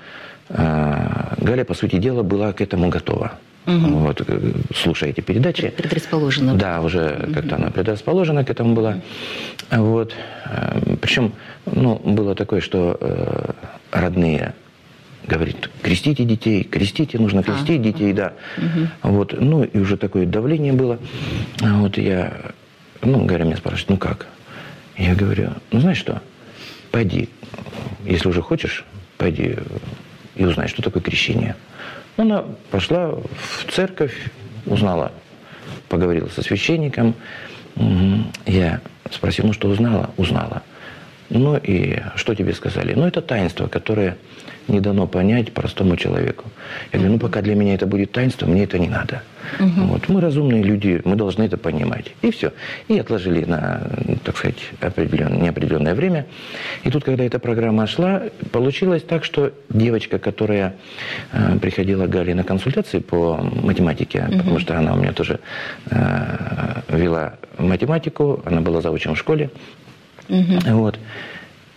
э, 0.48 1.34
Галя, 1.38 1.64
по 1.64 1.74
сути 1.74 1.96
дела, 1.96 2.22
была 2.22 2.52
к 2.52 2.60
этому 2.60 2.88
готова. 2.88 3.32
Угу. 3.66 3.76
Вот, 3.76 4.22
э, 4.26 4.52
слушая 4.74 5.10
эти 5.10 5.20
передачи. 5.20 5.68
Предрасположена. 5.68 6.54
Да, 6.54 6.80
уже 6.80 7.24
угу. 7.24 7.34
как-то 7.34 7.56
она 7.56 7.70
предрасположена 7.70 8.44
к 8.44 8.50
этому 8.50 8.74
была. 8.74 8.96
Вот. 9.70 10.14
Э, 10.46 10.96
Причем, 11.00 11.32
ну, 11.66 11.96
было 11.96 12.34
такое, 12.34 12.62
что 12.62 12.96
э, 13.00 13.50
родные 13.92 14.54
говорит, 15.28 15.70
крестите 15.82 16.24
детей, 16.24 16.64
крестите, 16.64 17.18
нужно 17.18 17.42
крестить 17.42 17.80
а, 17.80 17.82
детей, 17.82 18.12
да. 18.12 18.32
Угу. 18.56 19.10
Вот, 19.10 19.34
ну, 19.38 19.62
и 19.62 19.78
уже 19.78 19.96
такое 19.96 20.26
давление 20.26 20.72
было. 20.72 20.98
А 21.60 21.78
вот 21.78 21.98
я, 21.98 22.52
ну, 23.02 23.24
Гарри 23.24 23.44
меня 23.44 23.56
спрашивает, 23.56 23.90
ну 23.90 23.96
как? 23.98 24.26
Я 24.96 25.14
говорю, 25.14 25.50
ну, 25.70 25.80
знаешь 25.80 25.98
что, 25.98 26.22
пойди, 26.90 27.28
если 28.04 28.28
уже 28.28 28.42
хочешь, 28.42 28.84
пойди 29.18 29.56
и 30.34 30.44
узнай, 30.44 30.68
что 30.68 30.82
такое 30.82 31.02
крещение. 31.02 31.56
Она 32.16 32.44
пошла 32.70 33.10
в 33.10 33.70
церковь, 33.70 34.14
узнала, 34.66 35.12
поговорила 35.88 36.28
со 36.28 36.42
священником. 36.42 37.14
Я 38.46 38.80
спросил, 39.10 39.46
ну 39.46 39.52
что 39.52 39.68
узнала? 39.68 40.10
Узнала. 40.16 40.62
Ну 41.30 41.56
и 41.62 42.00
что 42.16 42.34
тебе 42.34 42.54
сказали? 42.54 42.94
Ну 42.94 43.06
это 43.06 43.20
таинство, 43.20 43.68
которое 43.68 44.16
не 44.68 44.80
дано 44.80 45.06
понять 45.06 45.52
простому 45.52 45.96
человеку. 45.96 46.44
Я 46.92 46.98
говорю, 46.98 47.14
ну 47.14 47.18
пока 47.18 47.42
для 47.42 47.54
меня 47.54 47.74
это 47.74 47.86
будет 47.86 48.12
таинство, 48.12 48.46
мне 48.46 48.64
это 48.64 48.78
не 48.78 48.88
надо. 48.88 49.22
Угу. 49.58 49.86
Вот. 49.86 50.08
Мы 50.08 50.20
разумные 50.20 50.62
люди, 50.62 51.00
мы 51.04 51.16
должны 51.16 51.44
это 51.44 51.56
понимать. 51.56 52.12
И 52.22 52.30
все. 52.30 52.52
И 52.88 52.98
отложили 52.98 53.44
на, 53.44 53.82
так 54.24 54.36
сказать, 54.36 54.58
определенное, 54.80 55.40
неопределенное 55.40 55.94
время. 55.94 56.26
И 56.84 56.90
тут, 56.90 57.04
когда 57.04 57.24
эта 57.24 57.38
программа 57.38 57.86
шла, 57.86 58.22
получилось 58.52 59.02
так, 59.02 59.24
что 59.24 59.52
девочка, 59.70 60.18
которая 60.18 60.74
э, 61.32 61.58
приходила 61.60 62.06
к 62.06 62.10
Гале 62.10 62.34
на 62.34 62.44
консультации 62.44 62.98
по 62.98 63.36
математике, 63.36 64.26
угу. 64.28 64.38
потому 64.38 64.58
что 64.58 64.78
она 64.78 64.94
у 64.94 64.98
меня 64.98 65.12
тоже 65.12 65.40
э, 65.90 66.82
вела 66.88 67.34
математику, 67.58 68.42
она 68.44 68.60
была 68.60 68.80
заучем 68.80 69.14
в 69.14 69.18
школе, 69.18 69.50
угу. 70.28 70.58
вот, 70.66 70.98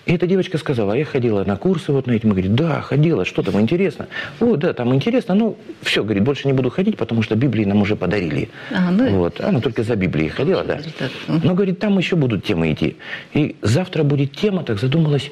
И 0.05 0.13
эта 0.13 0.25
девочка 0.25 0.57
сказала, 0.57 0.93
а 0.93 0.97
я 0.97 1.05
ходила 1.05 1.43
на 1.43 1.55
курсы 1.55 1.91
вот 1.91 2.07
на 2.07 2.13
эти. 2.13 2.25
Мы 2.25 2.31
говорим, 2.31 2.55
да, 2.55 2.81
ходила, 2.81 3.23
что 3.23 3.43
там 3.43 3.59
интересно. 3.61 4.07
О, 4.39 4.55
да, 4.55 4.73
там 4.73 4.93
интересно, 4.95 5.35
ну, 5.35 5.57
все, 5.81 6.03
говорит, 6.03 6.23
больше 6.23 6.47
не 6.47 6.53
буду 6.53 6.71
ходить, 6.71 6.97
потому 6.97 7.21
что 7.21 7.35
Библии 7.35 7.65
нам 7.65 7.81
уже 7.81 7.95
подарили. 7.95 8.49
А, 8.71 8.89
ну, 8.89 9.09
вот. 9.17 9.39
Она 9.39 9.61
только 9.61 9.83
за 9.83 9.95
Библией 9.95 10.29
ходила, 10.29 10.63
да. 10.63 10.79
Но, 11.27 11.53
говорит, 11.53 11.79
там 11.79 11.97
еще 11.97 12.15
будут 12.15 12.43
темы 12.43 12.73
идти. 12.73 12.97
И 13.33 13.55
завтра 13.61 14.03
будет 14.03 14.35
тема, 14.35 14.63
так 14.63 14.79
задумалась, 14.79 15.31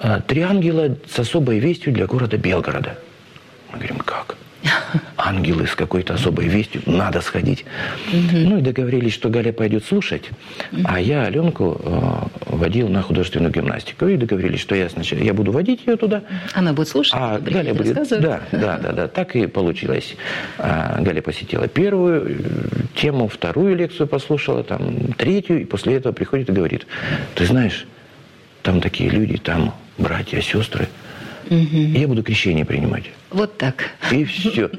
а, 0.00 0.20
три 0.20 0.42
ангела 0.42 0.96
с 1.08 1.18
особой 1.18 1.60
вестью 1.60 1.92
для 1.92 2.06
города 2.06 2.36
Белгорода. 2.36 2.98
Мы 3.72 3.78
говорим, 3.78 3.98
как? 3.98 4.36
Ангелы 5.16 5.66
с 5.66 5.74
какой-то 5.74 6.14
особой 6.14 6.46
вестью, 6.46 6.82
надо 6.86 7.20
сходить. 7.20 7.64
Угу. 8.12 8.36
Ну 8.36 8.58
и 8.58 8.60
договорились, 8.60 9.12
что 9.12 9.28
Галя 9.28 9.52
пойдет 9.52 9.84
слушать, 9.84 10.30
угу. 10.72 10.82
а 10.84 11.00
я 11.00 11.24
Аленку 11.24 11.80
э, 11.82 12.54
водил 12.54 12.88
на 12.88 13.02
художественную 13.02 13.52
гимнастику. 13.52 14.06
И 14.06 14.16
договорились, 14.16 14.60
что 14.60 14.74
я 14.74 14.88
сначала 14.88 15.20
я 15.20 15.34
буду 15.34 15.52
водить 15.52 15.86
ее 15.86 15.96
туда. 15.96 16.22
Она 16.54 16.72
будет 16.72 16.88
слушать, 16.88 17.14
а 17.16 17.38
Галя 17.38 17.74
будет 17.74 17.94
Да, 18.08 18.40
да, 18.52 18.78
да, 18.78 18.92
да. 18.92 19.08
Так 19.08 19.36
и 19.36 19.46
получилось. 19.46 20.16
А, 20.58 21.00
Галя 21.00 21.22
посетила 21.22 21.68
первую 21.68 22.26
э, 22.28 22.34
тему, 22.94 23.28
вторую 23.28 23.76
лекцию 23.76 24.06
послушала, 24.06 24.62
там 24.62 25.12
третью, 25.14 25.62
и 25.62 25.64
после 25.64 25.96
этого 25.96 26.12
приходит 26.12 26.48
и 26.48 26.52
говорит: 26.52 26.86
Ты 27.34 27.46
знаешь, 27.46 27.86
там 28.62 28.80
такие 28.80 29.10
люди, 29.10 29.36
там 29.38 29.74
братья, 29.98 30.40
сестры. 30.40 30.88
Угу. 31.50 31.98
Я 31.98 32.08
буду 32.08 32.22
крещение 32.22 32.64
принимать. 32.64 33.04
Вот 33.30 33.56
так. 33.58 33.90
И 34.10 34.24
все. 34.24 34.70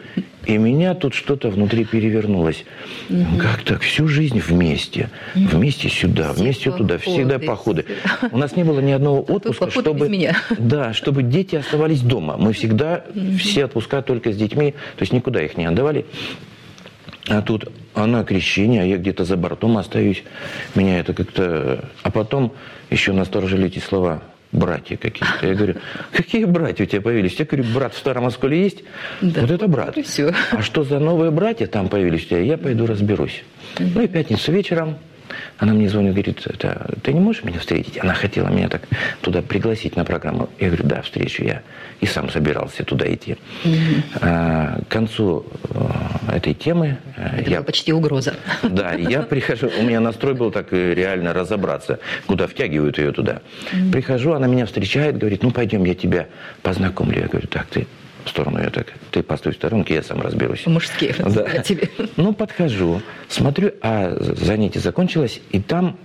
И 0.46 0.58
меня 0.58 0.96
тут 0.96 1.14
что-то 1.14 1.50
внутри 1.50 1.86
перевернулось. 1.86 2.66
Угу. 3.10 3.38
Как 3.40 3.64
так? 3.64 3.82
Всю 3.82 4.08
жизнь 4.08 4.40
вместе. 4.40 5.10
Вместе 5.36 5.90
сюда, 5.90 6.34
Все 6.34 6.42
вместе 6.42 6.72
походы. 6.72 6.84
туда. 6.84 6.98
Всегда 6.98 7.40
походы. 7.40 7.86
У 8.32 8.38
нас 8.38 8.56
не 8.56 8.64
было 8.64 8.80
ни 8.80 8.92
одного 8.92 9.22
отпуска, 9.22 9.70
чтобы, 9.70 10.10
меня. 10.10 10.36
Да, 10.58 10.94
чтобы 10.94 11.24
дети 11.24 11.56
оставались 11.56 12.02
дома. 12.02 12.38
Мы 12.38 12.54
всегда 12.54 13.04
угу. 13.14 13.38
все 13.38 13.66
отпуска 13.66 14.02
только 14.02 14.32
с 14.32 14.38
детьми. 14.38 14.72
То 14.98 15.02
есть 15.02 15.14
никуда 15.14 15.42
их 15.44 15.58
не 15.58 15.66
отдавали. 15.66 16.06
А 17.28 17.42
тут 17.42 17.72
она 17.94 18.24
крещение, 18.24 18.82
а 18.82 18.86
я 18.86 18.98
где-то 18.98 19.26
за 19.26 19.38
бортом 19.38 19.78
остаюсь. 19.78 20.24
Меня 20.74 21.00
это 21.00 21.14
как-то... 21.14 21.90
А 22.02 22.12
потом 22.12 22.54
еще 22.90 23.14
насторожили 23.14 23.68
эти 23.68 23.80
слова 23.80 24.24
братья 24.52 24.98
какие-то. 24.98 25.48
Я 25.48 25.54
говорю, 25.54 25.76
какие 26.12 26.46
братья 26.46 26.84
у 26.84 26.88
тебя 26.88 27.02
появились? 27.02 27.34
Я 27.40 27.46
говорю, 27.46 27.66
брат 27.74 27.94
в 27.94 27.98
Старом 27.98 28.26
Осколе 28.26 28.62
есть? 28.64 28.84
Да, 29.22 29.42
вот 29.42 29.52
это 29.52 29.68
брат. 29.68 29.98
все. 30.04 30.34
А 30.52 30.62
что 30.62 30.84
за 30.84 31.00
новые 31.00 31.32
братья 31.32 31.68
там 31.68 31.90
появились 31.90 32.26
у 32.26 32.30
тебя? 32.30 32.40
Я 32.40 32.58
пойду 32.58 32.86
разберусь. 32.86 33.44
Ну 33.78 34.02
и 34.02 34.08
пятницу 34.08 34.52
вечером 34.52 34.98
она 35.58 35.74
мне 35.74 35.90
звонит, 35.90 36.14
говорит, 36.14 36.42
это, 36.46 36.96
ты 37.04 37.14
не 37.14 37.20
можешь 37.20 37.44
меня 37.44 37.60
встретить? 37.60 38.00
Она 38.02 38.14
хотела 38.14 38.48
меня 38.48 38.70
так 38.70 38.82
туда 39.22 39.42
пригласить 39.42 39.96
на 39.96 40.06
программу. 40.06 40.50
Я 40.60 40.68
говорю, 40.68 40.86
да, 40.86 41.02
встречу 41.02 41.44
я. 41.44 41.62
И 42.02 42.06
сам 42.06 42.30
собирался 42.30 42.84
туда 42.84 43.12
идти. 43.14 43.38
Угу. 43.66 43.74
А, 44.22 44.80
к 44.82 44.88
концу 44.88 45.46
а, 45.70 46.36
этой 46.36 46.54
темы... 46.54 46.98
Э, 47.18 47.42
это 47.42 47.50
я, 47.50 47.62
почти 47.62 47.92
угроза. 47.92 48.36
Да, 48.64 48.94
я 48.94 49.22
прихожу, 49.30 49.70
у 49.80 49.84
меня 49.84 50.00
настрой 50.00 50.34
был 50.34 50.52
так 50.52 50.72
э, 50.72 50.94
реально 50.94 51.34
разобраться, 51.34 52.00
куда 52.26 52.48
втягивают 52.48 52.98
ее 52.98 53.12
туда. 53.12 53.42
Угу. 53.74 53.92
Прихожу, 53.92 54.34
она 54.34 54.48
меня 54.48 54.66
встречает, 54.66 55.18
говорит, 55.18 55.44
ну 55.44 55.52
пойдем, 55.52 55.84
я 55.84 55.96
тебя 55.96 56.28
познакомлю. 56.62 57.20
Я 57.22 57.28
говорю, 57.28 57.48
так, 57.48 57.66
ты 57.68 57.88
в 58.26 58.30
сторону 58.30 58.60
ее 58.60 58.70
так. 58.70 58.94
Ты 59.12 59.24
постой 59.24 59.54
в 59.54 59.56
сторонке, 59.56 59.96
я 59.96 60.04
сам 60.04 60.22
разберусь. 60.22 60.66
Мужские, 60.66 61.16
да. 61.18 61.60
тебе. 61.64 61.90
Ну, 62.18 62.34
подхожу, 62.34 63.02
смотрю, 63.28 63.72
а 63.82 64.16
занятие 64.20 64.80
закончилось, 64.80 65.42
и 65.52 65.60
там 65.60 65.98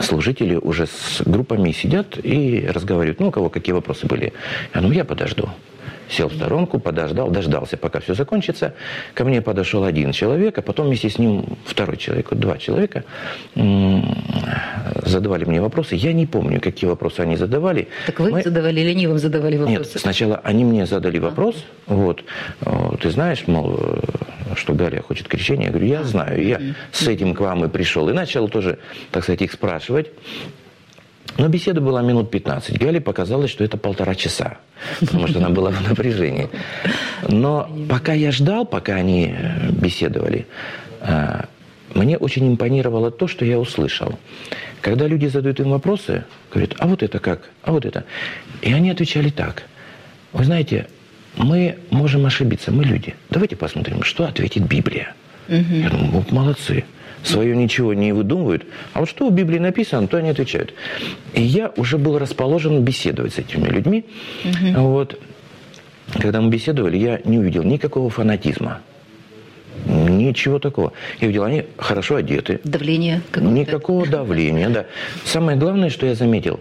служители 0.00 0.56
уже 0.56 0.86
с 0.86 1.22
группами 1.24 1.72
сидят 1.72 2.18
и 2.22 2.66
разговаривают. 2.68 3.20
Ну, 3.20 3.28
у 3.28 3.30
кого 3.30 3.48
какие 3.48 3.72
вопросы 3.72 4.06
были. 4.06 4.32
Я 4.74 4.80
ну, 4.80 4.92
я 4.92 5.04
подожду 5.04 5.48
сел 6.08 6.28
в 6.28 6.34
сторонку, 6.34 6.78
подождал, 6.78 7.30
дождался, 7.30 7.76
пока 7.76 8.00
все 8.00 8.14
закончится. 8.14 8.74
Ко 9.14 9.24
мне 9.24 9.42
подошел 9.42 9.84
один 9.84 10.12
человек, 10.12 10.58
а 10.58 10.62
потом 10.62 10.86
вместе 10.86 11.08
с 11.08 11.18
ним 11.18 11.44
второй 11.64 11.96
человек, 11.96 12.32
два 12.32 12.58
человека 12.58 13.04
задавали 15.04 15.44
мне 15.44 15.60
вопросы. 15.60 15.94
Я 15.94 16.12
не 16.12 16.26
помню, 16.26 16.60
какие 16.60 16.88
вопросы 16.88 17.20
они 17.20 17.36
задавали. 17.36 17.88
Так 18.06 18.20
вы 18.20 18.30
Мы... 18.30 18.42
задавали 18.42 18.80
или 18.80 18.90
они 18.90 19.06
вам 19.06 19.18
задавали 19.18 19.56
вопросы? 19.56 19.92
Нет, 19.92 20.00
сначала 20.00 20.40
они 20.44 20.64
мне 20.64 20.86
задали 20.86 21.18
вопрос. 21.18 21.64
А. 21.86 21.94
Вот, 21.94 22.24
ты 23.00 23.10
знаешь, 23.10 23.46
мол, 23.46 23.78
что 24.54 24.74
Галя 24.74 25.02
хочет 25.02 25.28
крещения? 25.28 25.66
Я 25.66 25.70
говорю, 25.70 25.86
я 25.86 26.02
знаю, 26.04 26.46
я 26.46 26.60
с 26.92 27.06
этим 27.06 27.34
к 27.34 27.40
вам 27.40 27.64
и 27.64 27.68
пришел. 27.68 28.08
И 28.08 28.12
начал 28.12 28.48
тоже, 28.48 28.78
так 29.10 29.22
сказать, 29.22 29.42
их 29.42 29.52
спрашивать. 29.52 30.10
Но 31.38 31.46
беседа 31.46 31.80
была 31.80 32.02
минут 32.02 32.32
15. 32.32 32.76
Гале 32.78 33.00
показалось, 33.00 33.50
что 33.50 33.62
это 33.62 33.76
полтора 33.76 34.16
часа, 34.16 34.58
потому 35.00 35.28
что 35.28 35.38
она 35.38 35.50
была 35.50 35.70
в 35.70 35.88
напряжении. 35.88 36.48
Но 37.28 37.70
пока 37.88 38.12
я 38.12 38.32
ждал, 38.32 38.66
пока 38.66 38.94
они 38.96 39.32
э, 39.38 39.70
беседовали, 39.70 40.48
э, 41.00 41.42
мне 41.94 42.18
очень 42.18 42.48
импонировало 42.48 43.12
то, 43.12 43.28
что 43.28 43.44
я 43.44 43.58
услышал. 43.60 44.18
Когда 44.80 45.06
люди 45.06 45.26
задают 45.26 45.60
им 45.60 45.70
вопросы, 45.70 46.24
говорят, 46.52 46.74
а 46.78 46.88
вот 46.88 47.04
это 47.04 47.20
как, 47.20 47.50
а 47.62 47.70
вот 47.70 47.86
это. 47.86 48.04
И 48.60 48.72
они 48.72 48.90
отвечали 48.90 49.30
так. 49.30 49.62
Вы 50.32 50.44
знаете, 50.44 50.88
мы 51.36 51.78
можем 51.90 52.26
ошибиться, 52.26 52.72
мы 52.72 52.84
люди. 52.84 53.14
Давайте 53.30 53.54
посмотрим, 53.54 54.02
что 54.02 54.26
ответит 54.26 54.64
Библия. 54.64 55.14
Угу. 55.48 55.74
Я 55.82 55.90
думаю, 55.90 56.26
молодцы 56.30 56.84
свое 57.22 57.56
ничего 57.56 57.94
не 57.94 58.12
выдумывают. 58.12 58.64
А 58.92 59.00
вот 59.00 59.08
что 59.08 59.28
в 59.28 59.32
Библии 59.32 59.58
написано, 59.58 60.06
то 60.08 60.16
они 60.16 60.30
отвечают. 60.30 60.74
И 61.34 61.42
я 61.42 61.72
уже 61.76 61.98
был 61.98 62.18
расположен 62.18 62.82
беседовать 62.82 63.34
с 63.34 63.38
этими 63.38 63.68
людьми. 63.68 64.04
Угу. 64.44 64.80
Вот. 64.82 65.20
Когда 66.14 66.40
мы 66.40 66.50
беседовали, 66.50 66.96
я 66.96 67.20
не 67.24 67.38
увидел 67.38 67.62
никакого 67.62 68.08
фанатизма. 68.10 68.80
Ничего 69.86 70.58
такого. 70.58 70.92
Я 71.20 71.28
видел, 71.28 71.44
они 71.44 71.64
хорошо 71.76 72.16
одеты. 72.16 72.60
Давление 72.64 73.22
какое-то. 73.30 73.54
Никакого 73.54 74.06
давления, 74.06 74.68
да. 74.68 74.86
Самое 75.24 75.56
главное, 75.56 75.90
что 75.90 76.06
я 76.06 76.14
заметил, 76.14 76.60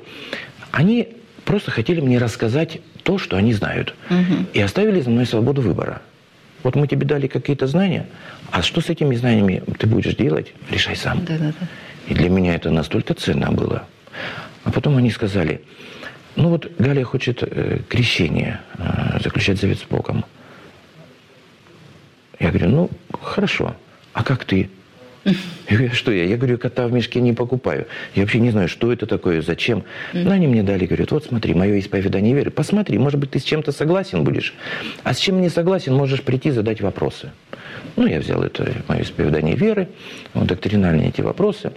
они 0.71 1.09
просто 1.45 1.71
хотели 1.71 2.01
мне 2.01 2.17
рассказать 2.17 2.79
то, 3.03 3.17
что 3.17 3.37
они 3.37 3.53
знают. 3.53 3.95
Угу. 4.09 4.45
И 4.53 4.61
оставили 4.61 5.01
за 5.01 5.09
мной 5.09 5.25
свободу 5.25 5.61
выбора. 5.61 6.01
Вот 6.63 6.75
мы 6.75 6.87
тебе 6.87 7.05
дали 7.05 7.27
какие-то 7.27 7.67
знания, 7.67 8.07
а 8.51 8.61
что 8.61 8.81
с 8.81 8.89
этими 8.89 9.15
знаниями 9.15 9.63
ты 9.77 9.87
будешь 9.87 10.15
делать, 10.15 10.53
решай 10.69 10.95
сам. 10.95 11.23
Да, 11.25 11.37
да, 11.37 11.53
да. 11.59 11.67
И 12.07 12.13
для 12.13 12.29
меня 12.29 12.55
это 12.55 12.71
настолько 12.71 13.13
ценно 13.13 13.51
было. 13.51 13.85
А 14.63 14.71
потом 14.71 14.97
они 14.97 15.11
сказали, 15.11 15.61
ну 16.35 16.49
вот 16.49 16.71
Галя 16.77 17.03
хочет 17.03 17.41
э, 17.41 17.79
крещение, 17.87 18.61
э, 18.77 19.19
заключать 19.23 19.59
завет 19.59 19.79
с 19.79 19.83
Богом. 19.83 20.25
Я 22.39 22.49
говорю, 22.49 22.69
ну 22.69 22.89
хорошо, 23.21 23.75
а 24.13 24.23
как 24.23 24.45
ты? 24.45 24.69
Я 25.69 25.77
говорю, 25.77 25.93
что 25.93 26.11
я? 26.11 26.23
Я 26.23 26.37
говорю, 26.37 26.57
кота 26.57 26.87
в 26.87 26.93
мешке 26.93 27.19
не 27.19 27.33
покупаю. 27.33 27.87
Я 28.15 28.21
вообще 28.21 28.39
не 28.39 28.51
знаю, 28.51 28.69
что 28.69 28.93
это 28.93 29.05
такое, 29.05 29.41
зачем. 29.41 29.83
Но 30.13 30.31
они 30.31 30.47
мне 30.47 30.63
дали, 30.63 30.85
говорят, 30.85 31.11
вот 31.11 31.25
смотри, 31.25 31.53
мое 31.53 31.79
исповедание 31.79 32.33
веры. 32.33 32.51
Посмотри, 32.51 32.97
может 32.97 33.19
быть, 33.19 33.31
ты 33.31 33.39
с 33.39 33.43
чем-то 33.43 33.71
согласен 33.71 34.23
будешь. 34.23 34.53
А 35.03 35.13
с 35.13 35.19
чем 35.19 35.41
не 35.41 35.49
согласен, 35.49 35.93
можешь 35.93 36.21
прийти 36.21 36.51
задать 36.51 36.81
вопросы. 36.81 37.31
Ну, 37.97 38.07
я 38.07 38.19
взял 38.19 38.41
это 38.41 38.71
мое 38.87 39.01
исповедание 39.01 39.55
веры, 39.55 39.89
вот, 40.33 40.47
доктринальные 40.47 41.09
эти 41.09 41.21
вопросы. 41.21 41.71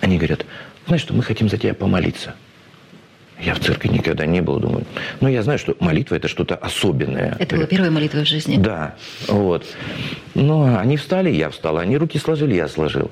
Они 0.00 0.16
говорят, 0.16 0.44
знаешь 0.86 1.02
что, 1.02 1.14
мы 1.14 1.22
хотим 1.22 1.48
за 1.48 1.56
тебя 1.56 1.74
помолиться. 1.74 2.34
Я 3.42 3.54
в 3.54 3.60
церкви 3.60 3.88
никогда 3.88 4.26
не 4.26 4.42
был, 4.42 4.58
думаю. 4.58 4.84
Но 5.20 5.28
я 5.28 5.42
знаю, 5.42 5.58
что 5.58 5.76
молитва– 5.80 6.14
это 6.16 6.28
что-то 6.28 6.54
особенное. 6.56 7.36
Это 7.38 7.56
была 7.56 7.66
первая 7.66 7.90
молитва 7.90 8.20
в 8.24 8.28
жизни? 8.28 8.56
Да. 8.56 8.94
Вот. 9.28 9.66
Но 10.34 10.78
они 10.78 10.96
встали, 10.96 11.30
я 11.30 11.48
встал. 11.50 11.78
Они 11.78 11.96
руки 11.96 12.18
сложили, 12.18 12.54
я 12.54 12.68
сложил. 12.68 13.10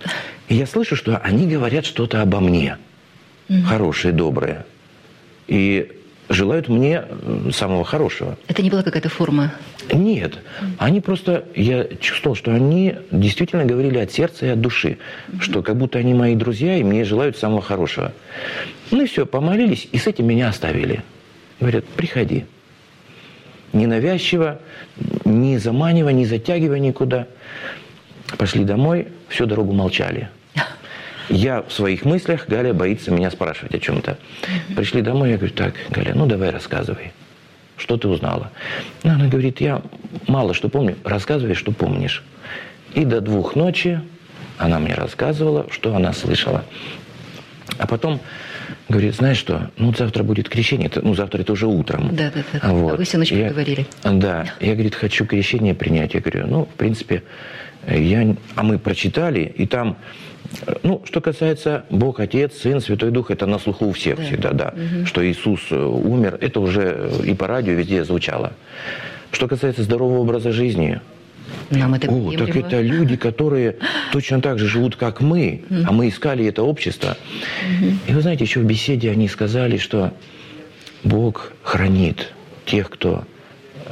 И 0.49 0.55
я 0.55 0.67
слышу, 0.67 0.97
что 0.97 1.17
они 1.19 1.47
говорят 1.47 1.87
что-то 1.87 2.21
обо 2.23 2.41
мне. 2.41 2.77
Угу. 3.49 3.63
Хорошее, 3.63 4.13
доброе. 4.13 4.67
И 5.47 5.93
желают 6.29 6.69
мне 6.69 7.05
самого 7.53 7.85
хорошего. 7.85 8.37
Это 8.49 8.63
не 8.63 8.71
была 8.71 8.83
какая-то 8.83 9.09
форма? 9.09 9.55
Нет. 9.93 10.39
Они 10.79 11.01
просто, 11.01 11.45
я 11.55 11.85
чувствовал, 12.01 12.37
что 12.37 12.53
они 12.53 12.97
действительно 13.11 13.65
говорили 13.65 13.99
от 13.99 14.13
сердца 14.13 14.47
и 14.47 14.49
от 14.51 14.61
души. 14.61 14.99
Mm-hmm. 15.29 15.41
Что 15.41 15.63
как 15.63 15.77
будто 15.77 15.99
они 15.99 16.15
мои 16.15 16.35
друзья 16.35 16.77
и 16.77 16.83
мне 16.83 17.05
желают 17.05 17.37
самого 17.37 17.63
хорошего. 17.63 18.13
Ну 18.91 19.03
и 19.03 19.07
все, 19.07 19.27
помолились, 19.27 19.89
и 19.91 19.99
с 19.99 20.07
этим 20.07 20.27
меня 20.27 20.49
оставили. 20.49 21.03
Говорят, 21.61 21.85
приходи. 21.87 22.45
Ненавязчиво, 23.73 24.61
не 25.25 25.59
заманивая, 25.59 26.13
не 26.13 26.27
затягивая 26.27 26.79
никуда. 26.79 27.27
Пошли 28.37 28.65
домой, 28.65 29.09
всю 29.29 29.47
дорогу 29.47 29.73
молчали. 29.73 30.29
Я 31.29 31.63
в 31.63 31.73
своих 31.73 32.05
мыслях, 32.05 32.47
Галя 32.49 32.73
боится 32.73 33.11
меня 33.11 33.31
спрашивать 33.31 33.75
о 33.75 33.79
чем-то. 33.79 34.19
Пришли 34.75 35.03
домой, 35.03 35.31
я 35.31 35.37
говорю, 35.37 35.53
так, 35.55 35.75
Галя, 35.91 36.15
ну 36.15 36.27
давай 36.27 36.51
рассказывай. 36.51 37.13
Что 37.77 37.97
ты 37.97 38.09
узнала? 38.09 38.51
Ну, 39.05 39.13
она 39.13 39.29
говорит, 39.29 39.61
я 39.61 39.83
мало 40.27 40.55
что 40.55 40.69
помню, 40.69 40.97
рассказывай, 41.05 41.55
что 41.55 41.71
помнишь. 41.71 42.25
И 42.95 43.05
до 43.05 43.21
двух 43.21 43.55
ночи 43.55 44.01
она 44.57 44.79
мне 44.79 44.95
рассказывала, 44.95 45.67
что 45.71 45.95
она 45.95 46.13
слышала. 46.13 46.65
А 47.79 47.87
потом 47.87 48.21
говорит, 48.89 49.15
знаешь 49.15 49.39
что, 49.39 49.71
ну 49.77 49.95
завтра 49.95 50.23
будет 50.23 50.49
крещение, 50.49 50.91
ну 51.03 51.15
завтра 51.15 51.43
это 51.43 51.53
уже 51.53 51.67
утром. 51.67 52.15
Да, 52.15 52.31
да, 52.35 52.43
да. 52.53 52.73
Вот. 52.73 52.95
А 52.95 52.97
вы 52.97 53.05
всю 53.05 53.19
ночь 53.19 53.33
я, 53.33 53.51
говорили. 53.51 53.87
Да, 54.05 54.47
я, 54.61 54.75
говорит, 54.75 54.95
хочу 54.95 55.27
крещение 55.27 55.75
принять. 55.75 56.15
Я 56.15 56.21
говорю, 56.21 56.47
ну, 56.47 56.65
в 56.65 56.75
принципе, 56.77 57.23
я... 57.89 58.37
А 58.55 58.63
мы 58.63 58.79
прочитали, 58.79 59.53
и 59.57 59.67
там 59.67 59.97
ну, 60.83 61.03
что 61.05 61.21
касается 61.21 61.85
Бог 61.91 62.21
Отец, 62.21 62.55
Сын, 62.59 62.81
Святой 62.81 63.11
Дух, 63.11 63.31
это 63.31 63.47
на 63.47 63.59
слуху 63.59 63.87
у 63.87 63.93
всех 63.93 64.17
да. 64.17 64.23
всегда, 64.25 64.53
да. 64.53 64.75
Угу. 64.75 65.07
Что 65.07 65.27
Иисус 65.27 65.61
э, 65.71 65.77
умер, 65.77 66.39
это 66.41 66.61
уже 66.61 67.11
и 67.25 67.35
по 67.35 67.47
радио 67.47 67.75
везде 67.75 68.05
звучало. 68.05 68.53
Что 69.31 69.47
касается 69.47 69.83
здорового 69.83 70.21
образа 70.21 70.53
жизни, 70.53 71.01
нам 71.71 71.95
это 71.95 72.11
О, 72.11 72.33
так 72.33 72.57
это 72.57 72.81
люди, 72.81 73.17
которые 73.17 73.77
точно 74.13 74.41
так 74.41 74.59
же 74.59 74.67
живут, 74.67 74.97
как 74.97 75.21
мы, 75.21 75.63
а 75.71 75.93
мы 75.93 76.09
искали 76.09 76.47
это 76.47 76.63
общество. 76.63 77.17
И 78.07 78.13
вы 78.13 78.21
знаете, 78.21 78.45
еще 78.45 78.61
в 78.61 78.65
беседе 78.65 79.11
они 79.11 79.29
сказали, 79.29 79.77
что 79.77 80.13
Бог 81.05 81.53
хранит 81.63 82.33
тех, 82.67 82.91
кто 82.91 83.25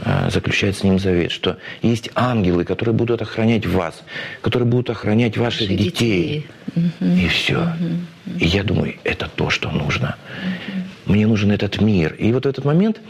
а, 0.05 0.29
заключает 0.31 0.77
с 0.77 0.83
ним 0.83 0.99
завет, 0.99 1.31
что 1.31 1.57
есть 1.83 2.11
ангелы, 2.15 2.65
которые 2.65 2.95
будут 2.95 3.23
охранять 3.23 3.67
вас, 3.67 4.03
которые 4.43 4.69
будут 4.69 4.91
охранять 4.91 5.39
ваших 5.39 5.69
Ваши 5.69 5.77
детей. 5.77 6.47
детей. 6.75 7.23
И 7.25 7.29
все. 7.29 7.61
Угу. 7.63 8.39
И 8.39 8.47
я 8.47 8.63
думаю, 8.63 8.97
это 9.05 9.31
то, 9.35 9.49
что 9.49 9.71
нужно. 9.71 10.17
Угу. 10.43 10.76
Мне 11.07 11.27
нужен 11.27 11.53
этот 11.53 11.81
мир. 11.81 12.15
И 12.15 12.33
вот 12.33 12.45
в 12.45 12.49
этот 12.49 12.65
момент 12.65 13.01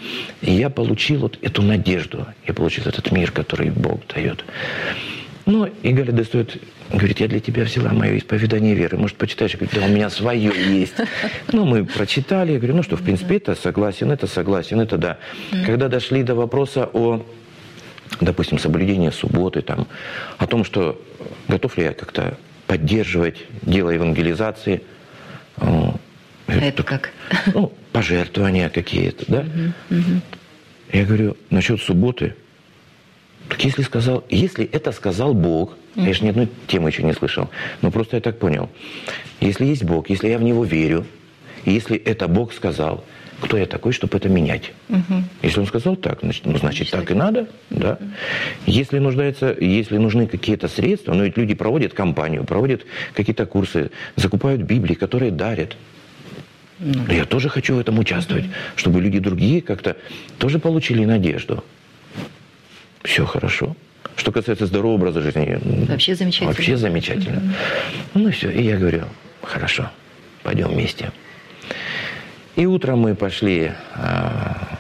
я 0.43 0.71
получил 0.71 1.21
вот 1.21 1.39
эту 1.43 1.63
надежду. 1.63 2.27
Я 2.47 2.55
получил 2.55 2.85
этот 2.87 3.11
мир, 3.11 3.33
который 3.33 3.71
Бог 3.71 4.01
дает. 4.15 4.45
Ну, 5.47 5.65
и 5.83 5.93
Галя 5.93 6.13
достает, 6.13 6.61
говорит, 6.91 7.21
я 7.21 7.29
для 7.29 7.41
тебя 7.41 7.63
взяла 7.65 7.93
мое 7.93 8.19
исповедание 8.19 8.75
веры. 8.75 8.99
Может, 8.99 9.17
почитаешь? 9.17 9.53
Я 9.53 9.59
говорю, 9.59 9.81
да, 9.81 9.87
у 9.87 9.89
меня 9.89 10.11
свое 10.11 10.53
есть. 10.55 10.95
Ну, 11.53 11.65
мы 11.65 11.85
прочитали. 11.85 12.53
Я 12.53 12.59
говорю, 12.59 12.77
ну 12.77 12.83
что, 12.83 12.97
в 12.97 13.03
принципе, 13.03 13.37
это 13.37 13.55
согласен, 13.55 14.11
это 14.11 14.27
согласен, 14.27 14.81
это 14.81 14.99
да. 14.99 15.19
Когда 15.65 15.89
дошли 15.89 16.23
до 16.23 16.35
вопроса 16.35 16.91
о, 16.93 17.25
допустим, 18.21 18.59
соблюдении 18.59 19.11
субботы, 19.11 19.63
там, 19.63 19.87
о 20.39 20.47
том, 20.47 20.65
что 20.65 21.01
готов 21.47 21.79
ли 21.79 21.85
я 21.85 21.93
как-то 21.93 22.37
поддерживать 22.67 23.37
дело 23.63 23.91
евангелизации. 23.91 24.83
А 25.59 25.95
это 26.49 26.83
как? 26.83 27.11
Ну, 27.55 27.73
пожертвования 27.97 28.69
какие-то, 28.69 29.25
да? 29.29 29.45
Я 30.93 31.05
говорю, 31.05 31.37
насчет 31.51 31.81
субботы– 31.81 32.35
так 33.49 33.63
если 33.65 33.83
сказал, 33.83 34.25
если 34.29 34.65
это 34.65 34.93
сказал 34.93 35.35
Бог, 35.35 35.77
я 35.95 36.13
же 36.13 36.25
ни 36.25 36.31
одной 36.31 36.49
темы 36.67 36.91
еще 36.91 37.03
не 37.03 37.13
слышал, 37.13 37.49
но 37.81 37.91
просто 37.91 38.17
я 38.17 38.21
так 38.21 38.39
понял. 38.39 38.69
Если 39.41 39.65
есть 39.65 39.85
Бог, 39.85 40.11
если 40.11 40.29
я 40.29 40.39
в 40.39 40.43
Него 40.43 40.65
верю, 40.65 41.07
если 41.65 41.97
это 41.97 42.29
Бог 42.29 42.53
сказал, 42.53 43.05
кто 43.41 43.57
я 43.57 43.67
такой, 43.67 43.93
чтобы 43.93 44.17
это 44.17 44.29
менять? 44.29 44.73
Угу. 44.89 45.23
Если 45.43 45.61
он 45.61 45.67
сказал 45.67 45.97
так, 45.97 46.21
значит, 46.23 46.47
ну, 46.47 46.57
значит 46.57 46.91
так 46.91 47.11
и 47.11 47.15
надо. 47.15 47.49
Да? 47.71 47.99
Если, 48.67 48.99
нуждается, 48.99 49.55
если 49.61 49.99
нужны 49.99 50.27
какие-то 50.27 50.69
средства, 50.69 51.13
но 51.13 51.25
ведь 51.25 51.37
люди 51.37 51.55
проводят 51.55 51.93
кампанию, 51.93 52.45
проводят 52.45 52.83
какие-то 53.15 53.47
курсы, 53.47 53.91
закупают 54.17 54.63
Библии, 54.63 54.95
которые 54.95 55.31
дарят. 55.31 55.77
Ну, 56.79 57.07
я 57.09 57.25
тоже 57.25 57.49
хочу 57.49 57.77
в 57.77 57.79
этом 57.79 57.99
участвовать, 57.99 58.45
угу. 58.45 58.53
чтобы 58.77 59.01
люди 59.01 59.19
другие 59.19 59.63
как-то 59.63 59.97
тоже 60.39 60.59
получили 60.59 61.05
надежду 61.05 61.65
все 63.07 63.25
хорошо. 63.25 63.75
Что 64.17 64.33
касается 64.33 64.67
здорового 64.67 64.97
образа 64.97 65.21
жизни, 65.21 65.59
вообще 65.89 66.15
замечательно. 66.15 66.49
Вообще 66.49 66.77
замечательно. 66.77 67.39
Mm-hmm. 67.39 68.11
Ну 68.15 68.29
и 68.29 68.33
все. 68.33 68.51
И 68.51 68.63
я 68.63 68.77
говорю, 68.77 69.05
хорошо, 69.43 69.91
пойдем 70.43 70.69
вместе. 70.69 71.13
И 72.57 72.65
утром 72.67 73.01
мы 73.01 73.15
пошли 73.15 73.73
а, 73.95 74.79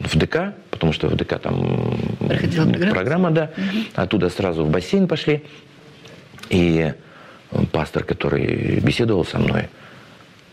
в 0.00 0.16
ДК, 0.18 0.54
потому 0.70 0.92
что 0.92 1.08
в 1.08 1.16
ДК 1.16 1.38
там 1.38 1.96
программа, 2.90 3.30
да. 3.30 3.50
Угу. 3.56 3.78
Оттуда 3.94 4.28
сразу 4.28 4.64
в 4.64 4.70
бассейн 4.70 5.06
пошли. 5.06 5.44
И 6.50 6.92
пастор, 7.70 8.02
который 8.02 8.80
беседовал 8.80 9.24
со 9.24 9.38
мной, 9.38 9.68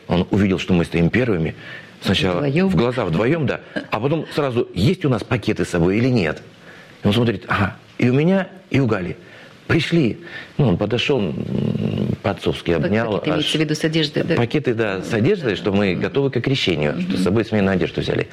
он 0.09 0.27
увидел, 0.31 0.59
что 0.59 0.73
мы 0.73 0.83
стоим 0.83 1.09
первыми, 1.09 1.55
Сначала 2.01 2.39
вдвоем. 2.39 2.67
в 2.67 2.75
глаза 2.75 3.05
вдвоем, 3.05 3.45
да. 3.45 3.61
А 3.91 3.99
потом 3.99 4.25
сразу, 4.33 4.67
есть 4.73 5.05
у 5.05 5.09
нас 5.09 5.23
пакеты 5.23 5.63
с 5.63 5.69
собой 5.69 5.97
или 5.97 6.07
нет. 6.07 6.41
И 7.03 7.07
он 7.07 7.13
смотрит, 7.13 7.45
ага, 7.47 7.77
и 7.97 8.09
у 8.09 8.13
меня, 8.13 8.47
и 8.69 8.79
у 8.79 8.87
Гали. 8.87 9.15
Пришли. 9.67 10.17
Ну, 10.57 10.69
он 10.69 10.77
подошел, 10.77 11.31
по-отцовски 12.23 12.71
обнял. 12.71 13.19
Пакеты 13.19 13.29
имеется 13.29 13.57
в 13.57 13.61
виду 13.61 13.75
с 13.75 13.83
одеждой, 13.83 14.23
да? 14.23 14.35
Пакеты, 14.35 14.73
да, 14.73 15.03
с 15.03 15.13
одеждой, 15.13 15.55
что 15.55 15.71
мы 15.71 15.93
готовы 15.93 16.31
к 16.31 16.37
окрещению, 16.37 16.93
mm-hmm. 16.93 17.01
что 17.09 17.17
с 17.17 17.23
собой 17.23 17.45
сменную 17.45 17.75
одежду 17.75 18.01
взяли. 18.01 18.29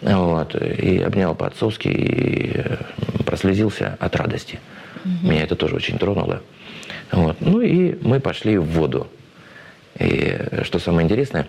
Вот. 0.00 0.54
И 0.54 0.98
обнял 0.98 1.34
по-отцовски 1.34 1.88
и 1.88 2.50
э, 2.54 2.76
прослезился 3.24 3.96
от 3.98 4.14
радости. 4.14 4.60
Mm-hmm. 5.04 5.28
Меня 5.28 5.42
это 5.42 5.56
тоже 5.56 5.74
очень 5.74 5.98
тронуло. 5.98 6.40
Вот. 7.10 7.40
Ну 7.40 7.60
и 7.60 7.96
мы 8.02 8.20
пошли 8.20 8.56
в 8.56 8.66
воду. 8.66 9.08
И 9.98 10.38
что 10.62 10.78
самое 10.78 11.04
интересное, 11.04 11.46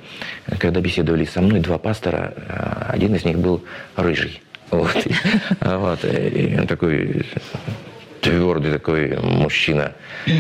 когда 0.59 0.79
беседовали 0.79 1.25
со 1.25 1.41
мной 1.41 1.59
два 1.59 1.77
пастора, 1.77 2.33
э, 2.35 2.91
один 2.93 3.15
из 3.15 3.25
них 3.25 3.39
был 3.39 3.63
рыжий. 3.95 4.41
Вот. 4.71 5.07
вот. 5.61 6.05
И 6.05 6.55
он 6.59 6.67
такой 6.67 7.25
твердый 8.21 8.71
такой 8.71 9.17
мужчина. 9.21 9.93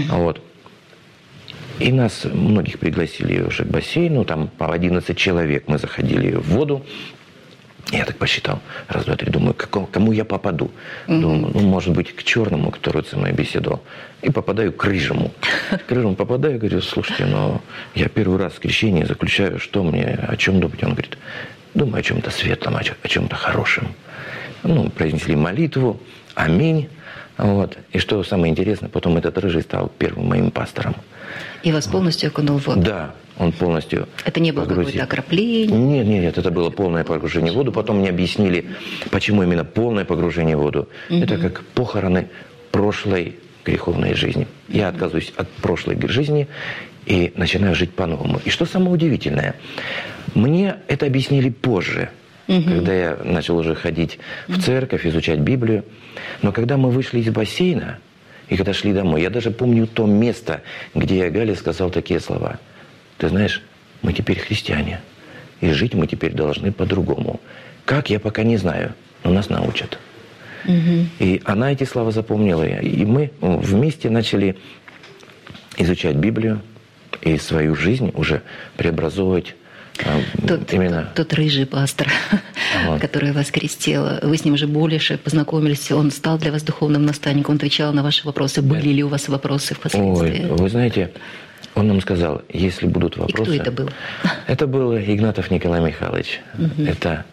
Вот. 0.09 0.41
И 1.79 1.91
нас 1.91 2.25
многих 2.25 2.79
пригласили 2.79 3.41
уже 3.41 3.63
к 3.63 3.67
бассейну, 3.67 4.25
там 4.25 4.47
по 4.47 4.73
11 4.73 5.15
человек 5.15 5.65
мы 5.67 5.77
заходили 5.77 6.31
в 6.31 6.49
воду, 6.49 6.83
я 7.91 8.05
так 8.05 8.17
посчитал. 8.17 8.59
Раз, 8.87 9.05
два, 9.05 9.15
три. 9.15 9.31
Думаю, 9.31 9.53
к 9.53 9.67
кому 9.67 10.11
я 10.11 10.25
попаду? 10.25 10.71
Угу. 11.07 11.19
Думаю, 11.19 11.51
ну, 11.53 11.61
может 11.61 11.93
быть, 11.93 12.15
к 12.15 12.23
черному, 12.23 12.71
который 12.71 13.03
со 13.05 13.17
мной 13.17 13.31
беседовал. 13.31 13.81
И 14.21 14.29
попадаю 14.29 14.73
к 14.73 14.83
рыжему. 14.83 15.31
К 15.87 15.91
рыжему 15.91 16.15
попадаю, 16.15 16.59
говорю, 16.59 16.81
слушайте, 16.81 17.25
но 17.25 17.61
я 17.95 18.09
первый 18.09 18.39
раз 18.39 18.53
в 18.53 18.59
крещении 18.59 19.03
заключаю, 19.03 19.59
что 19.59 19.83
мне, 19.83 20.19
о 20.27 20.35
чем 20.35 20.59
думать? 20.59 20.83
Он 20.83 20.91
говорит, 20.91 21.17
думаю 21.73 21.99
о 21.99 22.03
чем-то 22.03 22.29
светлом, 22.31 22.75
о 22.75 23.07
чем-то 23.07 23.35
хорошем. 23.35 23.87
Ну, 24.63 24.89
произнесли 24.89 25.35
молитву, 25.35 25.99
аминь. 26.35 26.89
Вот. 27.37 27.77
И 27.93 27.99
что 27.99 28.23
самое 28.23 28.51
интересное, 28.51 28.89
потом 28.89 29.15
этот 29.17 29.37
рыжий 29.37 29.61
стал 29.61 29.91
первым 29.97 30.27
моим 30.27 30.51
пастором. 30.51 30.95
И 31.63 31.71
вас 31.71 31.87
полностью 31.87 32.29
окунул 32.29 32.57
в 32.57 32.67
воду? 32.67 32.81
Да, 32.81 33.15
он 33.39 33.51
полностью 33.51 34.07
Это 34.25 34.39
не 34.39 34.51
было 34.51 34.65
какое-то 34.65 35.03
окропление? 35.03 35.67
Нет, 35.67 36.07
нет, 36.07 36.21
нет, 36.21 36.37
это 36.37 36.51
было 36.51 36.69
полное 36.69 37.03
погружение 37.03 37.51
в 37.51 37.55
воду. 37.55 37.71
Потом 37.71 37.99
мне 37.99 38.09
объяснили, 38.09 38.65
почему 39.11 39.43
именно 39.43 39.63
полное 39.63 40.05
погружение 40.05 40.57
в 40.57 40.61
воду. 40.61 40.89
Угу. 41.09 41.19
Это 41.19 41.37
как 41.37 41.63
похороны 41.75 42.29
прошлой 42.71 43.35
греховной 43.65 44.13
жизни. 44.15 44.47
Я 44.69 44.89
отказываюсь 44.89 45.33
от 45.35 45.49
прошлой 45.49 45.99
жизни 46.07 46.47
и 47.05 47.31
начинаю 47.35 47.75
жить 47.75 47.93
по-новому. 47.93 48.39
И 48.45 48.49
что 48.49 48.65
самое 48.65 48.91
удивительное, 48.91 49.55
мне 50.33 50.77
это 50.87 51.05
объяснили 51.05 51.49
позже, 51.49 52.09
угу. 52.47 52.63
когда 52.63 52.93
я 52.93 53.17
начал 53.23 53.57
уже 53.57 53.75
ходить 53.75 54.19
в 54.47 54.61
церковь, 54.61 55.05
изучать 55.05 55.39
Библию. 55.39 55.83
Но 56.41 56.51
когда 56.51 56.77
мы 56.77 56.89
вышли 56.89 57.19
из 57.19 57.29
бассейна, 57.29 57.99
и 58.49 58.55
когда 58.55 58.73
шли 58.73 58.93
домой, 58.93 59.21
я 59.21 59.29
даже 59.29 59.51
помню 59.51 59.87
то 59.87 60.05
место, 60.05 60.61
где 60.95 61.17
я 61.17 61.29
Гале 61.29 61.55
сказал 61.55 61.89
такие 61.89 62.19
слова. 62.19 62.59
Ты 63.17 63.29
знаешь, 63.29 63.61
мы 64.01 64.13
теперь 64.13 64.39
христиане, 64.39 65.01
и 65.61 65.71
жить 65.71 65.93
мы 65.93 66.07
теперь 66.07 66.33
должны 66.33 66.71
по-другому. 66.71 67.39
Как, 67.85 68.09
я 68.09 68.19
пока 68.19 68.43
не 68.43 68.57
знаю, 68.57 68.93
но 69.23 69.31
нас 69.31 69.49
научат. 69.49 69.97
Угу. 70.65 71.05
И 71.19 71.41
она 71.45 71.71
эти 71.71 71.83
слова 71.85 72.11
запомнила. 72.11 72.63
И 72.63 73.05
мы 73.05 73.31
вместе 73.41 74.09
начали 74.09 74.57
изучать 75.77 76.15
Библию 76.15 76.61
и 77.21 77.37
свою 77.37 77.75
жизнь 77.75 78.11
уже 78.15 78.41
преобразовывать 78.75 79.55
а, 80.05 80.19
тот, 80.47 80.71
именно... 80.73 81.11
тот, 81.15 81.27
тот 81.29 81.33
рыжий 81.33 81.65
пастор, 81.65 82.07
вот. 82.85 83.01
который 83.01 83.31
вас 83.31 83.49
крестил, 83.49 84.05
вы 84.21 84.37
с 84.37 84.45
ним 84.45 84.55
же 84.57 84.67
больше 84.67 85.17
познакомились, 85.17 85.91
он 85.91 86.11
стал 86.11 86.37
для 86.37 86.51
вас 86.51 86.61
духовным 86.61 87.05
наставником, 87.05 87.53
он 87.53 87.57
отвечал 87.57 87.93
на 87.93 88.03
ваши 88.03 88.25
вопросы. 88.25 88.61
Были 88.61 88.89
ли 88.89 89.03
у 89.03 89.07
вас 89.07 89.27
вопросы 89.27 89.73
впоследствии? 89.73 90.45
Ой, 90.45 90.57
вы 90.57 90.69
знаете, 90.69 91.11
он 91.77 91.87
нам 91.87 92.01
сказал, 92.01 92.41
если 92.49 92.87
будут 92.87 93.17
вопросы... 93.17 93.55
И 93.55 93.59
кто 93.59 93.69
это 93.69 93.71
был? 93.71 93.89
Это 94.47 94.67
был 94.67 94.97
Игнатов 94.97 95.51
Николай 95.51 95.79
Михайлович. 95.79 96.41
Угу. 96.57 96.83
Это 96.87 97.25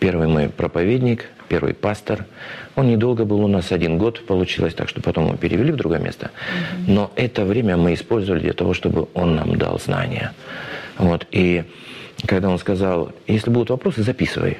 первый 0.00 0.26
мой 0.26 0.48
проповедник, 0.48 1.26
первый 1.48 1.72
пастор. 1.72 2.26
Он 2.74 2.88
недолго 2.88 3.24
был 3.24 3.44
у 3.44 3.46
нас, 3.46 3.70
один 3.70 3.98
год 3.98 4.26
получилось, 4.26 4.74
так 4.74 4.88
что 4.88 5.00
потом 5.00 5.26
мы 5.26 5.36
перевели 5.36 5.70
в 5.70 5.76
другое 5.76 6.00
место. 6.00 6.30
Угу. 6.30 6.92
Но 6.92 7.12
это 7.14 7.44
время 7.44 7.76
мы 7.76 7.94
использовали 7.94 8.40
для 8.40 8.54
того, 8.54 8.74
чтобы 8.74 9.06
он 9.14 9.36
нам 9.36 9.56
дал 9.56 9.78
знания. 9.78 10.32
Вот. 10.98 11.26
И 11.30 11.62
когда 12.26 12.48
он 12.48 12.58
сказал, 12.58 13.12
если 13.28 13.50
будут 13.50 13.70
вопросы, 13.70 14.02
записывай. 14.02 14.58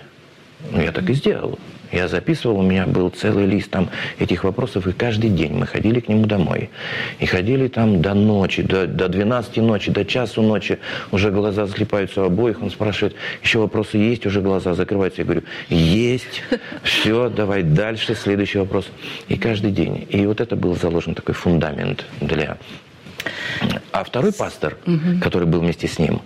Ну, 0.70 0.80
я 0.80 0.92
так 0.92 1.10
и 1.10 1.14
сделал. 1.14 1.58
Я 1.92 2.08
записывал, 2.08 2.58
у 2.58 2.62
меня 2.62 2.86
был 2.86 3.10
целый 3.10 3.44
лист 3.44 3.70
там 3.70 3.90
этих 4.18 4.44
вопросов, 4.44 4.86
и 4.86 4.92
каждый 4.92 5.28
день 5.28 5.52
мы 5.52 5.66
ходили 5.66 6.00
к 6.00 6.08
нему 6.08 6.24
домой. 6.24 6.70
И 7.18 7.26
ходили 7.26 7.68
там 7.68 8.00
до 8.00 8.14
ночи, 8.14 8.62
до, 8.62 8.86
до 8.86 9.08
12 9.08 9.58
ночи, 9.58 9.90
до 9.90 10.04
часу 10.06 10.40
ночи. 10.40 10.78
Уже 11.10 11.30
глаза 11.30 11.66
слепаются 11.68 12.22
у 12.22 12.24
обоих. 12.24 12.62
Он 12.62 12.70
спрашивает, 12.70 13.14
еще 13.42 13.58
вопросы 13.58 13.98
есть? 13.98 14.24
Уже 14.24 14.40
глаза 14.40 14.72
закрываются. 14.74 15.20
Я 15.20 15.26
говорю, 15.26 15.42
есть. 15.68 16.42
Все, 16.82 17.28
давай 17.28 17.62
дальше, 17.62 18.14
следующий 18.14 18.58
вопрос. 18.58 18.88
И 19.28 19.36
каждый 19.36 19.70
день. 19.70 20.06
И 20.08 20.24
вот 20.26 20.40
это 20.40 20.56
был 20.56 20.74
заложен 20.76 21.14
такой 21.14 21.34
фундамент 21.34 22.06
для... 22.20 22.56
А 23.92 24.02
второй 24.02 24.32
пастор, 24.32 24.78
угу. 24.86 25.20
который 25.20 25.46
был 25.46 25.60
вместе 25.60 25.86
с 25.86 25.98
ним, 25.98 26.22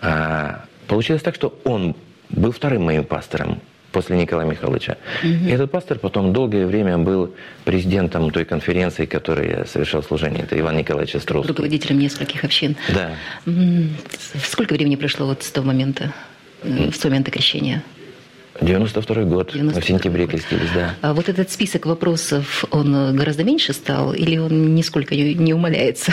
а, 0.00 0.64
получилось 0.86 1.22
так, 1.22 1.34
что 1.34 1.56
он 1.64 1.94
был 2.30 2.52
вторым 2.52 2.84
моим 2.84 3.04
пастором 3.04 3.60
после 3.92 4.16
Николая 4.16 4.46
Михайловича. 4.46 4.96
Угу. 5.22 5.48
Этот 5.48 5.70
пастор 5.70 5.98
потом 5.98 6.32
долгое 6.32 6.66
время 6.66 6.98
был 6.98 7.34
президентом 7.64 8.30
той 8.30 8.44
конференции, 8.44 9.06
которой 9.06 9.50
я 9.50 9.64
совершал 9.64 10.02
служение. 10.02 10.44
Это 10.44 10.58
Иван 10.58 10.76
Николаевич 10.76 11.14
Островский. 11.16 11.48
Руководителем 11.48 11.98
нескольких 11.98 12.44
общин. 12.44 12.76
Да. 12.94 13.12
Сколько 14.44 14.74
времени 14.74 14.96
прошло 14.96 15.26
вот 15.26 15.42
с 15.42 15.50
того 15.50 15.66
момента, 15.66 16.12
э, 16.62 16.90
с 16.92 17.02
момента 17.04 17.30
крещения? 17.30 17.82
92 18.60 19.22
год. 19.24 19.52
92 19.52 19.80
в 19.80 19.84
сентябре 19.84 20.24
год. 20.24 20.32
крестились, 20.32 20.70
да. 20.74 20.94
А 21.00 21.14
вот 21.14 21.28
этот 21.28 21.50
список 21.50 21.86
вопросов, 21.86 22.64
он 22.70 22.94
э, 22.94 23.12
гораздо 23.12 23.44
меньше 23.44 23.72
стал 23.72 24.12
или 24.12 24.36
он 24.36 24.74
нисколько 24.74 25.14
не 25.14 25.54
умаляется? 25.54 26.12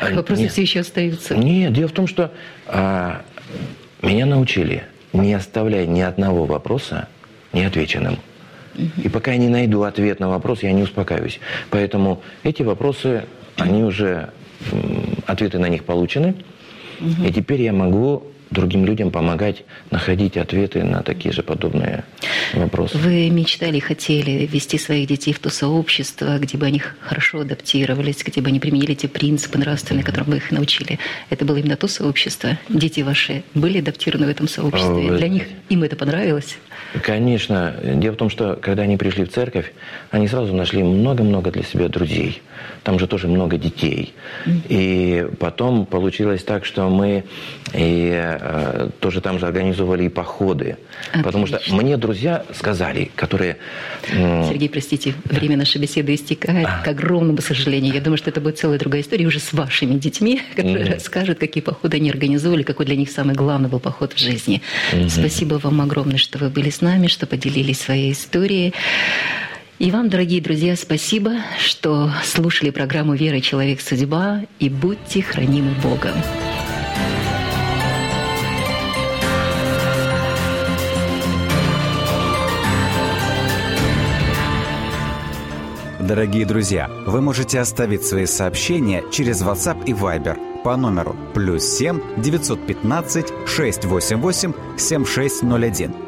А, 0.00 0.10
Вопросы 0.10 0.42
нет. 0.42 0.52
все 0.52 0.62
еще 0.62 0.80
остаются? 0.80 1.36
Нет, 1.36 1.72
дело 1.72 1.88
в 1.88 1.92
том, 1.92 2.06
что 2.06 2.32
а, 2.66 3.22
меня 4.02 4.26
научили– 4.26 4.84
не 5.12 5.34
оставляй 5.34 5.86
ни 5.86 6.00
одного 6.00 6.44
вопроса 6.44 7.08
неотвеченным. 7.52 8.18
И 9.02 9.08
пока 9.08 9.32
я 9.32 9.38
не 9.38 9.48
найду 9.48 9.82
ответ 9.82 10.20
на 10.20 10.28
вопрос, 10.28 10.62
я 10.62 10.72
не 10.72 10.82
успокаиваюсь. 10.82 11.40
Поэтому 11.70 12.22
эти 12.44 12.62
вопросы, 12.62 13.24
они 13.56 13.82
уже, 13.82 14.30
ответы 15.26 15.58
на 15.58 15.68
них 15.68 15.84
получены. 15.84 16.34
И 17.24 17.32
теперь 17.32 17.62
я 17.62 17.72
могу 17.72 18.24
другим 18.50 18.84
людям 18.84 19.10
помогать 19.10 19.64
находить 19.90 20.36
ответы 20.36 20.84
на 20.84 21.02
такие 21.02 21.32
же 21.32 21.42
подобные 21.42 22.04
вопросы. 22.54 22.96
Вы 22.98 23.30
мечтали, 23.30 23.78
хотели 23.78 24.46
ввести 24.46 24.78
своих 24.78 25.08
детей 25.08 25.32
в 25.32 25.38
то 25.38 25.50
сообщество, 25.50 26.38
где 26.38 26.58
бы 26.58 26.66
они 26.66 26.78
хорошо 26.78 27.40
адаптировались, 27.40 28.22
где 28.24 28.40
бы 28.40 28.48
они 28.48 28.60
применили 28.60 28.94
те 28.94 29.08
принципы 29.08 29.58
нравственные, 29.58 30.04
которым 30.04 30.30
вы 30.30 30.36
их 30.38 30.50
научили. 30.50 30.98
Это 31.30 31.44
было 31.44 31.56
именно 31.56 31.76
то 31.76 31.88
сообщество? 31.88 32.58
Дети 32.68 33.00
ваши 33.00 33.42
были 33.54 33.78
адаптированы 33.78 34.26
в 34.26 34.30
этом 34.30 34.48
сообществе? 34.48 35.16
Для 35.16 35.28
них 35.28 35.44
им 35.68 35.82
это 35.82 35.96
понравилось? 35.96 36.58
Конечно. 37.02 37.74
Дело 37.82 38.14
в 38.14 38.16
том, 38.16 38.30
что 38.30 38.58
когда 38.60 38.82
они 38.82 38.96
пришли 38.96 39.24
в 39.24 39.30
церковь, 39.30 39.72
они 40.10 40.28
сразу 40.28 40.54
нашли 40.54 40.82
много-много 40.82 41.50
для 41.50 41.62
себя 41.62 41.88
друзей. 41.88 42.42
Там 42.82 42.98
же 42.98 43.06
тоже 43.06 43.28
много 43.28 43.58
детей. 43.58 44.14
И 44.68 45.26
потом 45.38 45.86
получилось 45.86 46.42
так, 46.42 46.64
что 46.64 46.88
мы 46.88 47.24
и, 47.74 48.10
э, 48.12 48.90
тоже 49.00 49.20
там 49.20 49.38
же 49.38 49.46
организовывали 49.46 50.04
и 50.04 50.08
походы. 50.08 50.78
Отлично. 51.10 51.22
Потому 51.22 51.46
что 51.46 51.60
мне 51.68 51.96
друзья 51.96 52.44
сказали, 52.54 53.10
которые... 53.14 53.58
Сергей, 54.08 54.68
простите, 54.68 55.14
время 55.24 55.56
нашей 55.56 55.80
беседы 55.80 56.14
истекает, 56.14 56.66
а. 56.66 56.82
к 56.82 56.88
огромному 56.88 57.40
сожалению. 57.40 57.94
Я 57.94 58.00
думаю, 58.00 58.18
что 58.18 58.30
это 58.30 58.40
будет 58.40 58.58
целая 58.58 58.78
другая 58.78 59.02
история 59.02 59.26
уже 59.26 59.38
с 59.38 59.52
вашими 59.52 59.94
детьми, 59.98 60.40
которые 60.56 60.86
mm 60.86 60.94
расскажут, 60.98 61.38
какие 61.38 61.62
походы 61.62 61.98
они 61.98 62.10
организовывали, 62.10 62.62
какой 62.62 62.86
для 62.86 62.96
них 62.96 63.10
самый 63.10 63.34
главный 63.34 63.68
был 63.68 63.80
поход 63.80 64.14
в 64.14 64.18
жизни. 64.18 64.62
mm 64.92 65.08
Спасибо 65.08 65.54
вам 65.54 65.80
огромное, 65.80 66.16
что 66.16 66.38
вы 66.38 66.48
были 66.48 66.70
с 66.78 66.80
нами, 66.80 67.08
что 67.08 67.26
поделились 67.26 67.80
своей 67.80 68.12
историей. 68.12 68.72
И 69.78 69.90
вам, 69.90 70.08
дорогие 70.08 70.40
друзья, 70.40 70.76
спасибо, 70.76 71.36
что 71.58 72.10
слушали 72.24 72.70
программу 72.70 73.14
«Вера. 73.14 73.40
Человек. 73.40 73.80
Судьба» 73.80 74.42
и 74.58 74.68
будьте 74.68 75.22
хранимы 75.22 75.72
Богом. 75.82 76.14
Дорогие 86.00 86.46
друзья, 86.46 86.88
вы 87.06 87.20
можете 87.20 87.60
оставить 87.60 88.02
свои 88.02 88.24
сообщения 88.24 89.04
через 89.12 89.42
WhatsApp 89.42 89.84
и 89.84 89.92
Viber 89.92 90.62
по 90.62 90.76
номеру 90.76 91.14
плюс 91.34 91.64
7 91.64 92.22
915 92.22 93.26
688 93.46 94.52
7601 94.78 96.07